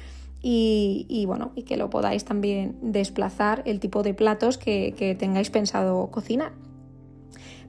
y, 0.47 1.25
bueno, 1.27 1.53
y 1.55 1.63
que 1.63 1.79
lo 1.79 1.89
podáis 1.89 2.27
también 2.27 2.77
desplazar 2.83 3.63
el 3.65 3.81
tipo 3.81 4.03
de 4.03 4.13
platos 4.13 4.59
que 4.59 5.17
tengáis 5.19 5.49
pensado 5.49 6.11
cocinar. 6.11 6.53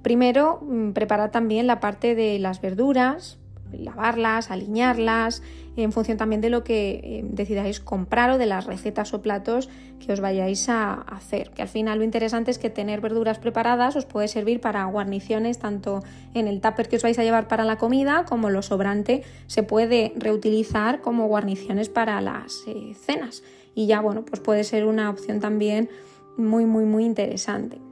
Primero, 0.05 0.59
mm, 0.61 0.91
preparar 0.91 1.31
también 1.31 1.65
la 1.65 1.79
parte 1.79 2.13
de 2.13 2.37
las 2.37 2.61
verduras, 2.61 3.39
lavarlas, 3.73 4.51
alinearlas, 4.51 5.41
en 5.77 5.91
función 5.91 6.19
también 6.19 6.41
de 6.41 6.51
lo 6.51 6.63
que 6.63 7.01
eh, 7.03 7.25
decidáis 7.27 7.79
comprar 7.79 8.29
o 8.29 8.37
de 8.37 8.45
las 8.45 8.67
recetas 8.67 9.15
o 9.15 9.23
platos 9.23 9.67
que 9.99 10.13
os 10.13 10.19
vayáis 10.19 10.69
a 10.69 10.93
hacer. 10.93 11.49
Que 11.55 11.63
al 11.63 11.69
final 11.69 11.97
lo 11.97 12.03
interesante 12.03 12.51
es 12.51 12.59
que 12.59 12.69
tener 12.69 13.01
verduras 13.01 13.39
preparadas 13.39 13.95
os 13.95 14.05
puede 14.05 14.27
servir 14.27 14.61
para 14.61 14.85
guarniciones 14.85 15.57
tanto 15.57 16.03
en 16.35 16.47
el 16.47 16.61
tupper 16.61 16.87
que 16.87 16.97
os 16.97 17.01
vais 17.01 17.17
a 17.17 17.23
llevar 17.23 17.47
para 17.47 17.65
la 17.65 17.79
comida 17.79 18.25
como 18.25 18.51
lo 18.51 18.61
sobrante 18.61 19.23
se 19.47 19.63
puede 19.63 20.13
reutilizar 20.17 21.01
como 21.01 21.25
guarniciones 21.25 21.89
para 21.89 22.21
las 22.21 22.61
eh, 22.67 22.93
cenas. 22.93 23.41
Y 23.73 23.87
ya 23.87 24.01
bueno, 24.01 24.23
pues 24.23 24.39
puede 24.39 24.65
ser 24.65 24.85
una 24.85 25.09
opción 25.09 25.39
también 25.39 25.89
muy 26.37 26.67
muy 26.67 26.85
muy 26.85 27.05
interesante. 27.05 27.84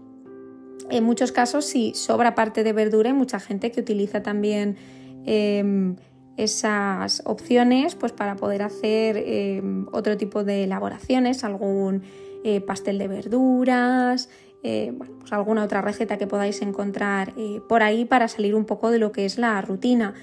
En 0.90 1.04
muchos 1.04 1.32
casos, 1.32 1.66
si 1.66 1.94
sobra 1.94 2.36
parte 2.36 2.64
de 2.64 2.74
verdura, 2.74 3.10
hay 3.10 3.16
mucha 3.16 3.40
gente 3.40 3.72
que 3.72 3.82
utiliza 3.82 4.22
también 4.22 4.78
Em, 5.26 5.96
esas 6.36 7.22
opciones 7.26 7.94
pues 7.94 8.12
para 8.12 8.36
poder 8.36 8.64
hacer 8.64 9.18
em, 9.18 9.86
otro 9.92 10.18
tipo 10.18 10.44
de 10.44 10.64
elaboraciones, 10.64 11.44
algún 11.44 12.02
eh, 12.44 12.60
pastel 12.60 12.98
de 12.98 13.08
verduras, 13.08 14.30
eh, 14.64 14.94
pues 15.20 15.32
alguna 15.32 15.64
otra 15.64 15.84
receta 15.84 16.18
que 16.18 16.26
podáis 16.26 16.64
encontrar 16.64 17.34
eh, 17.38 17.62
por 17.70 17.84
ahí 17.84 18.06
para 18.06 18.28
salir 18.28 18.56
un 18.56 18.66
poco 18.66 18.90
de 18.90 18.98
lo 18.98 19.12
que 19.12 19.26
es 19.26 19.38
la 19.38 19.62
rutina. 19.62 20.16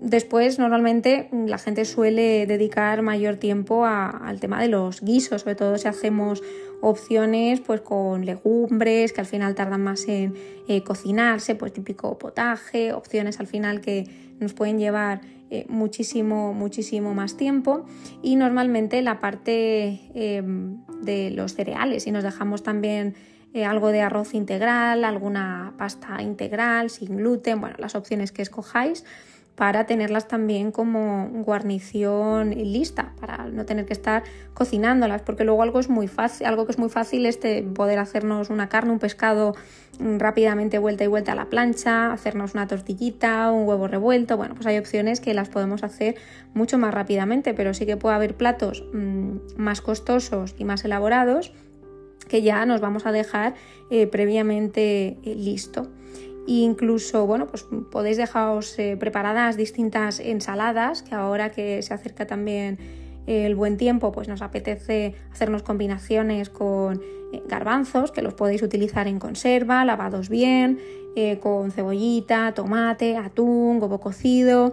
Después, 0.00 0.58
normalmente 0.58 1.28
la 1.32 1.58
gente 1.58 1.84
suele 1.84 2.46
dedicar 2.46 3.02
mayor 3.02 3.36
tiempo 3.36 3.84
al 3.84 4.40
tema 4.40 4.60
de 4.62 4.68
los 4.68 5.02
guisos, 5.02 5.42
sobre 5.42 5.56
todo 5.56 5.76
si 5.76 5.86
hacemos 5.86 6.40
opciones 6.82 7.60
pues 7.60 7.80
con 7.80 8.26
legumbres 8.26 9.12
que 9.12 9.20
al 9.20 9.26
final 9.26 9.54
tardan 9.54 9.82
más 9.82 10.06
en 10.08 10.34
eh, 10.68 10.82
cocinarse, 10.82 11.54
pues 11.54 11.72
típico 11.72 12.18
potaje, 12.18 12.92
opciones 12.92 13.40
al 13.40 13.46
final 13.46 13.80
que 13.80 14.04
nos 14.40 14.52
pueden 14.52 14.78
llevar 14.78 15.20
eh, 15.48 15.64
muchísimo, 15.68 16.52
muchísimo 16.52 17.14
más 17.14 17.36
tiempo. 17.36 17.86
Y 18.22 18.36
normalmente 18.36 19.00
la 19.00 19.20
parte 19.20 20.00
em, 20.14 20.84
de 21.00 21.30
los 21.30 21.54
cereales, 21.54 22.02
si 22.02 22.10
nos 22.10 22.24
dejamos 22.24 22.62
también 22.62 23.14
eh, 23.54 23.64
algo 23.64 23.88
de 23.88 24.00
arroz 24.00 24.34
integral, 24.34 25.04
alguna 25.04 25.74
pasta 25.78 26.20
integral 26.20 26.90
sin 26.90 27.16
gluten, 27.16 27.60
bueno, 27.60 27.76
las 27.78 27.94
opciones 27.94 28.32
que 28.32 28.42
escojáis 28.42 29.04
para 29.54 29.84
tenerlas 29.86 30.28
también 30.28 30.72
como 30.72 31.28
guarnición 31.44 32.50
lista, 32.50 33.12
para 33.20 33.46
no 33.46 33.66
tener 33.66 33.84
que 33.84 33.92
estar 33.92 34.22
cocinándolas, 34.54 35.22
porque 35.22 35.44
luego 35.44 35.62
algo 35.62 35.78
es 35.78 35.90
muy 35.90 36.08
fácil, 36.08 36.46
algo 36.46 36.64
que 36.64 36.72
es 36.72 36.78
muy 36.78 36.88
fácil 36.88 37.26
es 37.26 37.38
poder 37.74 37.98
hacernos 37.98 38.50
una 38.50 38.68
carne, 38.68 38.92
un 38.92 38.98
pescado 38.98 39.54
mm, 39.98 40.18
rápidamente 40.18 40.78
vuelta 40.78 41.04
y 41.04 41.06
vuelta 41.06 41.32
a 41.32 41.34
la 41.34 41.50
plancha, 41.50 42.12
hacernos 42.12 42.54
una 42.54 42.66
tortillita, 42.66 43.50
un 43.50 43.68
huevo 43.68 43.88
revuelto, 43.88 44.36
bueno, 44.36 44.54
pues 44.54 44.66
hay 44.66 44.78
opciones 44.78 45.20
que 45.20 45.34
las 45.34 45.50
podemos 45.50 45.84
hacer 45.84 46.16
mucho 46.54 46.78
más 46.78 46.94
rápidamente, 46.94 47.52
pero 47.52 47.74
sí 47.74 47.84
que 47.84 47.98
puede 47.98 48.14
haber 48.14 48.34
platos 48.34 48.84
mm, 48.94 49.36
más 49.58 49.82
costosos 49.82 50.54
y 50.58 50.64
más 50.64 50.84
elaborados 50.84 51.52
que 52.28 52.40
ya 52.40 52.64
nos 52.64 52.80
vamos 52.80 53.04
a 53.04 53.12
dejar 53.12 53.54
eh, 53.90 54.06
previamente 54.06 55.18
eh, 55.22 55.34
listo 55.34 55.90
incluso, 56.46 57.26
bueno, 57.26 57.46
pues 57.46 57.66
podéis 57.90 58.16
dejaros 58.16 58.78
eh, 58.78 58.96
preparadas 58.98 59.56
distintas 59.56 60.20
ensaladas, 60.20 61.02
que 61.02 61.14
ahora 61.14 61.50
que 61.50 61.82
se 61.82 61.94
acerca 61.94 62.26
también 62.26 62.78
el 63.26 63.54
buen 63.54 63.76
tiempo, 63.76 64.10
pues 64.10 64.28
nos 64.28 64.42
apetece 64.42 65.14
hacernos 65.30 65.62
combinaciones 65.62 66.50
con 66.50 67.00
eh, 67.32 67.42
garbanzos, 67.48 68.10
que 68.10 68.22
los 68.22 68.34
podéis 68.34 68.62
utilizar 68.62 69.06
en 69.06 69.18
conserva, 69.18 69.84
lavados 69.84 70.28
bien, 70.28 70.78
eh, 71.14 71.38
con 71.38 71.70
cebollita, 71.70 72.52
tomate, 72.54 73.16
atún, 73.16 73.80
huevo 73.80 74.00
cocido, 74.00 74.72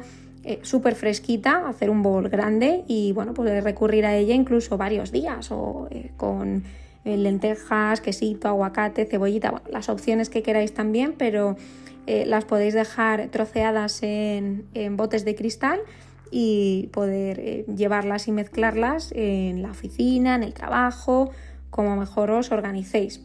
súper 0.64 0.96
fresquita, 0.96 1.68
hacer 1.68 1.92
un 1.92 2.02
bol 2.02 2.28
grande 2.28 2.84
y 2.88 3.12
bueno, 3.12 3.36
pues 3.36 3.64
recurrir 3.64 4.08
a 4.08 4.16
ella 4.16 4.34
incluso 4.34 4.78
varios 4.78 5.12
días 5.12 5.52
o 5.52 5.88
con 6.18 6.64
eh, 6.64 6.64
lentejas, 7.18 8.02
quesito, 8.02 8.48
aguacate, 8.48 9.06
cebollita, 9.06 9.62
las 9.70 9.90
opciones 9.90 10.30
que 10.30 10.44
queráis 10.44 10.74
también, 10.74 11.14
pero 11.18 11.56
eh, 12.08 12.26
las 12.26 12.46
podéis 12.46 12.74
dejar 12.74 13.28
troceadas 13.30 14.02
en, 14.04 14.66
botes 14.92 15.26
de 15.26 15.36
cristal 15.36 15.80
y 16.32 16.90
poder 16.92 17.40
eh, 17.40 17.66
llevarlas 17.76 18.28
y 18.28 18.32
mezclarlas 18.32 19.12
en 19.16 19.62
la 19.62 19.72
oficina, 19.72 20.36
en 20.36 20.44
el 20.44 20.54
trabajo, 20.54 21.32
como 21.70 21.96
mejor 21.96 22.32
os 22.32 22.52
organicéis. 22.52 23.22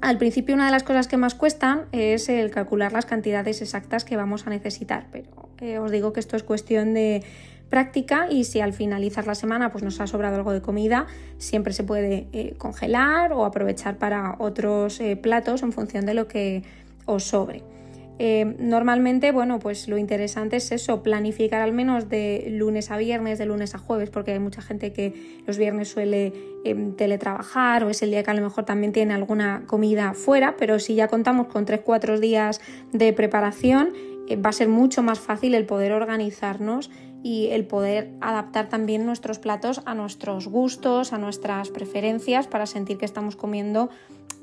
Al 0.00 0.18
principio 0.18 0.54
una 0.54 0.66
de 0.66 0.72
las 0.72 0.82
cosas 0.82 1.08
que 1.08 1.16
más 1.16 1.34
cuestan 1.34 1.86
es 1.92 2.28
el 2.28 2.50
calcular 2.50 2.92
las 2.92 3.06
cantidades 3.06 3.62
exactas 3.62 4.04
que 4.04 4.16
vamos 4.16 4.46
a 4.46 4.50
necesitar, 4.50 5.06
pero 5.10 5.82
os 5.82 5.90
digo 5.90 6.12
que 6.12 6.20
esto 6.20 6.36
es 6.36 6.42
cuestión 6.42 6.92
de 6.94 7.22
práctica 7.68 8.28
y 8.30 8.44
si 8.44 8.60
al 8.60 8.72
finalizar 8.72 9.26
la 9.26 9.34
semana 9.34 9.72
pues 9.72 9.82
nos 9.84 10.00
ha 10.00 10.06
sobrado 10.06 10.36
algo 10.36 10.52
de 10.52 10.62
comida, 10.62 11.06
siempre 11.38 11.72
se 11.72 11.84
puede 11.84 12.28
eh, 12.32 12.54
congelar 12.58 13.32
o 13.32 13.44
aprovechar 13.44 13.98
para 13.98 14.36
otros 14.38 15.00
eh, 15.00 15.16
platos 15.16 15.62
en 15.62 15.72
función 15.72 16.06
de 16.06 16.14
lo 16.14 16.28
que 16.28 16.62
os 17.06 17.24
sobre. 17.24 17.62
Eh, 18.20 18.54
normalmente, 18.60 19.32
bueno, 19.32 19.58
pues 19.58 19.88
lo 19.88 19.98
interesante 19.98 20.56
es 20.56 20.70
eso, 20.70 21.02
planificar 21.02 21.60
al 21.62 21.72
menos 21.72 22.08
de 22.08 22.46
lunes 22.48 22.92
a 22.92 22.96
viernes, 22.96 23.40
de 23.40 23.46
lunes 23.46 23.74
a 23.74 23.78
jueves, 23.78 24.08
porque 24.08 24.30
hay 24.30 24.38
mucha 24.38 24.62
gente 24.62 24.92
que 24.92 25.40
los 25.44 25.58
viernes 25.58 25.88
suele 25.88 26.32
em, 26.64 26.94
teletrabajar 26.94 27.82
o 27.82 27.90
es 27.90 28.02
el 28.02 28.10
día 28.10 28.22
que 28.22 28.30
a 28.30 28.34
lo 28.34 28.42
mejor 28.42 28.64
también 28.64 28.92
tiene 28.92 29.14
alguna 29.14 29.64
comida 29.66 30.14
fuera, 30.14 30.54
pero 30.56 30.78
si 30.78 30.94
ya 30.94 31.08
contamos 31.08 31.48
con 31.48 31.66
3-4 31.66 32.20
días 32.20 32.60
de 32.92 33.12
preparación, 33.12 33.92
va 34.32 34.50
a 34.50 34.52
ser 34.52 34.68
mucho 34.68 35.02
más 35.02 35.18
fácil 35.18 35.54
el 35.54 35.66
poder 35.66 35.90
organizarnos 35.90 36.90
y 37.24 37.46
el 37.46 37.66
poder 37.66 38.10
adaptar 38.20 38.68
también 38.68 39.06
nuestros 39.06 39.38
platos 39.38 39.80
a 39.86 39.94
nuestros 39.94 40.46
gustos, 40.46 41.14
a 41.14 41.18
nuestras 41.18 41.70
preferencias 41.70 42.46
para 42.46 42.66
sentir 42.66 42.98
que 42.98 43.06
estamos 43.06 43.34
comiendo 43.34 43.88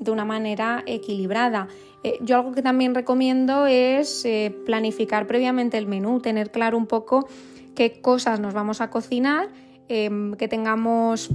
de 0.00 0.10
una 0.10 0.24
manera 0.24 0.82
equilibrada. 0.86 1.68
Eh, 2.02 2.18
yo 2.22 2.34
algo 2.34 2.50
que 2.50 2.60
también 2.60 2.96
recomiendo 2.96 3.68
es 3.68 4.24
eh, 4.24 4.52
planificar 4.66 5.28
previamente 5.28 5.78
el 5.78 5.86
menú, 5.86 6.18
tener 6.18 6.50
claro 6.50 6.76
un 6.76 6.86
poco 6.86 7.28
qué 7.76 8.00
cosas 8.00 8.40
nos 8.40 8.52
vamos 8.52 8.80
a 8.80 8.90
cocinar, 8.90 9.48
em, 9.88 10.34
que 10.34 10.48
tengamos 10.48 11.30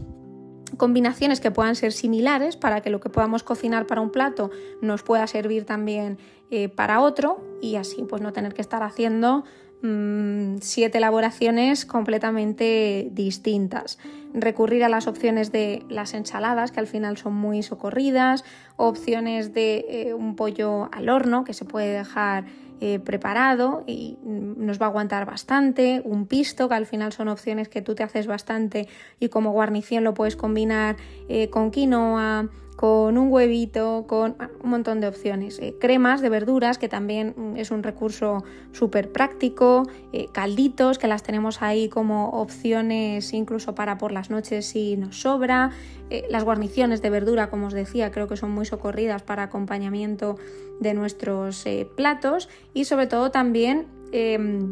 combinaciones 0.75 1.39
que 1.39 1.49
puedan 1.49 1.75
ser 1.75 1.93
similares 1.93 2.57
para 2.57 2.81
que 2.81 2.89
lo 2.89 2.99
que 2.99 3.09
podamos 3.09 3.43
cocinar 3.43 3.87
para 3.87 4.01
un 4.01 4.11
plato 4.11 4.51
nos 4.81 5.01
pueda 5.01 5.25
servir 5.27 5.63
también 5.63 6.17
eh, 6.51 6.67
para 6.67 6.99
otro 6.99 7.39
y 7.61 7.75
así 7.75 8.03
pues 8.03 8.21
no 8.21 8.33
tener 8.33 8.53
que 8.53 8.61
estar 8.61 8.83
haciendo 8.83 9.45
Mm, 9.83 10.57
siete 10.61 10.97
elaboraciones 10.97 11.85
completamente 11.85 13.09
distintas. 13.11 13.99
Recurrir 14.33 14.83
a 14.83 14.89
las 14.89 15.05
opciones 15.05 15.51
de 15.51 15.83
las 15.87 16.15
ensaladas, 16.15 16.71
que 16.71 16.79
al 16.79 16.87
final 16.87 17.17
son 17.17 17.35
muy 17.35 17.61
socorridas, 17.61 18.43
opciones 18.75 19.53
de 19.53 19.85
eh, 19.87 20.13
un 20.15 20.35
pollo 20.35 20.89
al 20.91 21.09
horno, 21.09 21.43
que 21.43 21.53
se 21.53 21.63
puede 21.63 21.93
dejar 21.93 22.45
eh, 22.79 22.99
preparado 22.99 23.83
y 23.85 24.17
mm, 24.23 24.65
nos 24.65 24.81
va 24.81 24.87
a 24.87 24.89
aguantar 24.89 25.25
bastante, 25.25 26.01
un 26.03 26.25
pisto, 26.25 26.69
que 26.69 26.75
al 26.75 26.87
final 26.87 27.13
son 27.13 27.27
opciones 27.27 27.69
que 27.69 27.83
tú 27.83 27.93
te 27.93 28.01
haces 28.01 28.25
bastante 28.25 28.87
y 29.19 29.29
como 29.29 29.51
guarnición 29.51 30.03
lo 30.03 30.15
puedes 30.15 30.35
combinar 30.35 30.95
eh, 31.29 31.49
con 31.49 31.69
quinoa, 31.69 32.49
con 32.77 33.17
un 33.17 33.31
huevito, 33.31 34.05
con 34.07 34.35
un 34.63 34.69
montón 34.69 35.01
de 35.01 35.07
opciones. 35.07 35.57
Eh, 35.57 35.75
cremas 35.81 36.21
de 36.21 36.29
verduras, 36.29 36.77
que 36.77 36.87
también 36.87 37.33
mm, 37.35 37.57
es 37.57 37.71
un 37.71 37.81
recurso 37.81 38.43
súper 38.71 39.11
práctico, 39.11 39.89
eh, 40.13 40.27
calditos, 40.31 40.99
que 40.99 41.07
las 41.07 41.23
tenemos 41.23 41.63
ahí 41.63 41.89
como 41.89 42.29
opciones 42.29 43.33
incluso 43.33 43.73
para 43.73 43.97
por 43.97 44.11
las 44.11 44.29
noches 44.29 44.67
si 44.67 44.95
nos 44.95 45.19
sobra, 45.19 45.71
eh, 46.11 46.27
las 46.29 46.43
guarniciones 46.43 47.01
de 47.01 47.09
verdura, 47.09 47.49
como 47.49 47.65
os 47.65 47.73
decía, 47.73 48.11
creo 48.11 48.27
que 48.27 48.37
son 48.37 48.51
muy 48.51 48.67
socorridas 48.67 49.23
para 49.23 49.43
acompañamiento 49.43 50.37
de 50.79 50.93
nuestros 50.93 51.65
platos. 51.95 52.47
Y 52.75 52.85
sobre 52.85 53.07
todo 53.07 53.31
también 53.31 53.87
em, 54.11 54.71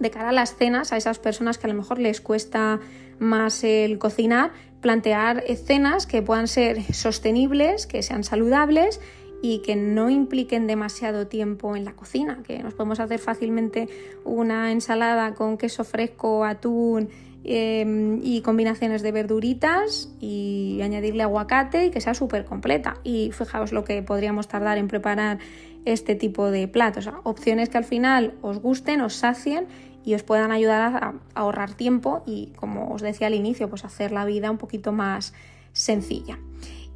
de 0.00 0.10
cara 0.10 0.30
a 0.30 0.32
las 0.32 0.56
cenas, 0.56 0.92
a 0.92 0.96
esas 0.96 1.20
personas 1.20 1.58
que 1.58 1.68
a 1.68 1.70
lo 1.70 1.76
mejor 1.76 2.00
les 2.00 2.20
cuesta 2.20 2.80
más 3.18 3.64
el 3.64 3.98
cocinar, 3.98 4.52
plantear 4.80 5.44
cenas 5.64 6.06
que 6.06 6.22
puedan 6.22 6.48
ser 6.48 6.82
sostenibles, 6.92 7.86
que 7.86 8.02
sean 8.02 8.24
saludables 8.24 9.00
y 9.42 9.58
que 9.58 9.76
no 9.76 10.08
impliquen 10.08 10.66
demasiado 10.66 11.26
tiempo 11.26 11.76
en 11.76 11.84
la 11.84 11.92
cocina, 11.92 12.42
que 12.46 12.62
nos 12.62 12.72
podemos 12.72 12.98
hacer 12.98 13.18
fácilmente 13.18 13.90
una 14.24 14.72
ensalada 14.72 15.34
con 15.34 15.58
queso 15.58 15.84
fresco, 15.84 16.46
atún 16.46 17.10
em, 17.44 18.20
y 18.22 18.40
combinaciones 18.40 19.02
de 19.02 19.12
verduritas 19.12 20.08
y 20.18 20.80
añadirle 20.82 21.24
aguacate 21.24 21.84
y 21.84 21.90
que 21.90 22.00
sea 22.00 22.14
súper 22.14 22.46
completa. 22.46 22.96
Y 23.04 23.32
fijaos 23.32 23.72
lo 23.72 23.84
que 23.84 24.02
podríamos 24.02 24.48
tardar 24.48 24.78
en 24.78 24.88
preparar 24.88 25.38
este 25.84 26.14
tipo 26.14 26.50
de 26.50 26.66
platos. 26.66 27.10
opciones 27.24 27.68
que 27.68 27.76
al 27.76 27.84
final 27.84 28.32
os 28.40 28.60
gusten, 28.60 29.02
os 29.02 29.14
sacien 29.14 29.66
y 30.04 30.14
os 30.14 30.22
puedan 30.22 30.52
ayudar 30.52 30.82
a, 30.82 31.14
ahorrar 31.34 31.74
tiempo 31.74 32.22
y, 32.26 32.52
como 32.56 32.92
os 32.92 33.02
decía 33.02 33.26
al 33.26 33.34
inicio, 33.34 33.68
pues 33.68 33.84
hacer 33.84 34.12
la 34.12 34.24
vida 34.24 34.50
un 34.50 34.58
poquito 34.58 34.92
más 34.92 35.32
sencilla. 35.72 36.38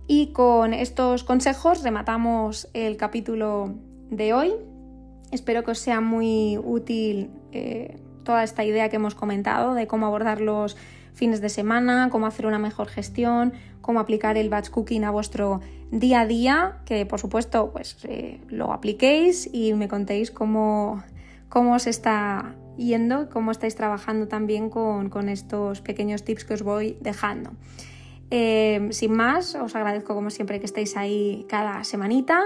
Y 0.07 0.29
con 0.29 0.75
estos 0.75 1.25
consejos 1.25 1.83
rematamos 1.83 2.69
el 2.75 2.97
capítulo 2.97 3.75
de 4.11 4.33
hoy. 4.33 4.53
Espero 5.31 5.65
que 5.65 5.73
os 5.73 5.79
sea 5.79 6.01
muy 6.01 6.59
útil 6.59 7.31
eh, 7.53 7.99
toda 8.25 8.43
esta 8.43 8.65
idea 8.65 8.89
que 8.89 8.97
hemos 8.97 9.15
comentado 9.15 9.75
de 9.75 9.87
cómo 9.87 10.07
abordar 10.07 10.41
los 10.41 10.77
fines 11.15 11.41
de 11.41 11.49
semana, 11.49 12.09
cómo 12.11 12.27
hacer 12.27 12.47
una 12.47 12.59
mejor 12.59 12.89
gestión, 12.89 13.53
cómo 13.81 14.01
aplicar 14.01 14.37
el 14.37 14.49
batch 14.49 14.71
cooking 14.71 15.05
a 15.05 15.11
vuestro 15.11 15.61
día 15.91 16.21
a 16.21 16.27
día, 16.27 16.79
que 16.85 17.05
por 17.07 17.19
supuesto 17.19 17.71
pues 17.73 17.97
eh, 18.05 18.41
lo 18.49 18.73
apliquéis 18.73 19.49
y 19.53 19.75
me 19.75 19.89
contéis 19.89 20.31
cómo, 20.31 21.03
cómo 21.49 21.75
os 21.75 21.87
está 21.87 22.55
yendo, 22.79 23.29
cómo 23.29 23.51
estáis 23.51 23.75
trabajando 23.75 24.29
también 24.29 24.71
con, 24.71 25.11
con 25.11 25.29
estos 25.29 25.81
pequeños 25.83 26.25
tips 26.25 26.45
que 26.45 26.55
os 26.55 26.63
voy 26.63 26.97
dejando. 27.01 27.51
Eh, 28.31 28.89
sin 28.91 29.13
más, 29.13 29.55
os 29.55 29.75
agradezco 29.75 30.15
como 30.15 30.31
siempre 30.31 30.61
que 30.61 30.67
estéis 30.67 30.97
ahí 30.97 31.47
cada 31.49 31.85
semanita 31.85 32.41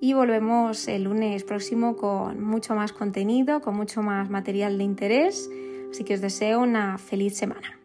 y 0.00 0.12
volvemos 0.12 0.88
el 0.88 1.04
lunes 1.04 1.44
próximo 1.44 1.96
con 1.96 2.42
mucho 2.42 2.74
más 2.74 2.92
contenido, 2.92 3.60
con 3.60 3.74
mucho 3.76 4.02
más 4.02 4.28
material 4.30 4.78
de 4.78 4.84
interés. 4.84 5.50
Así 5.90 6.04
que 6.04 6.14
os 6.14 6.20
deseo 6.20 6.60
una 6.60 6.98
feliz 6.98 7.36
semana. 7.36 7.75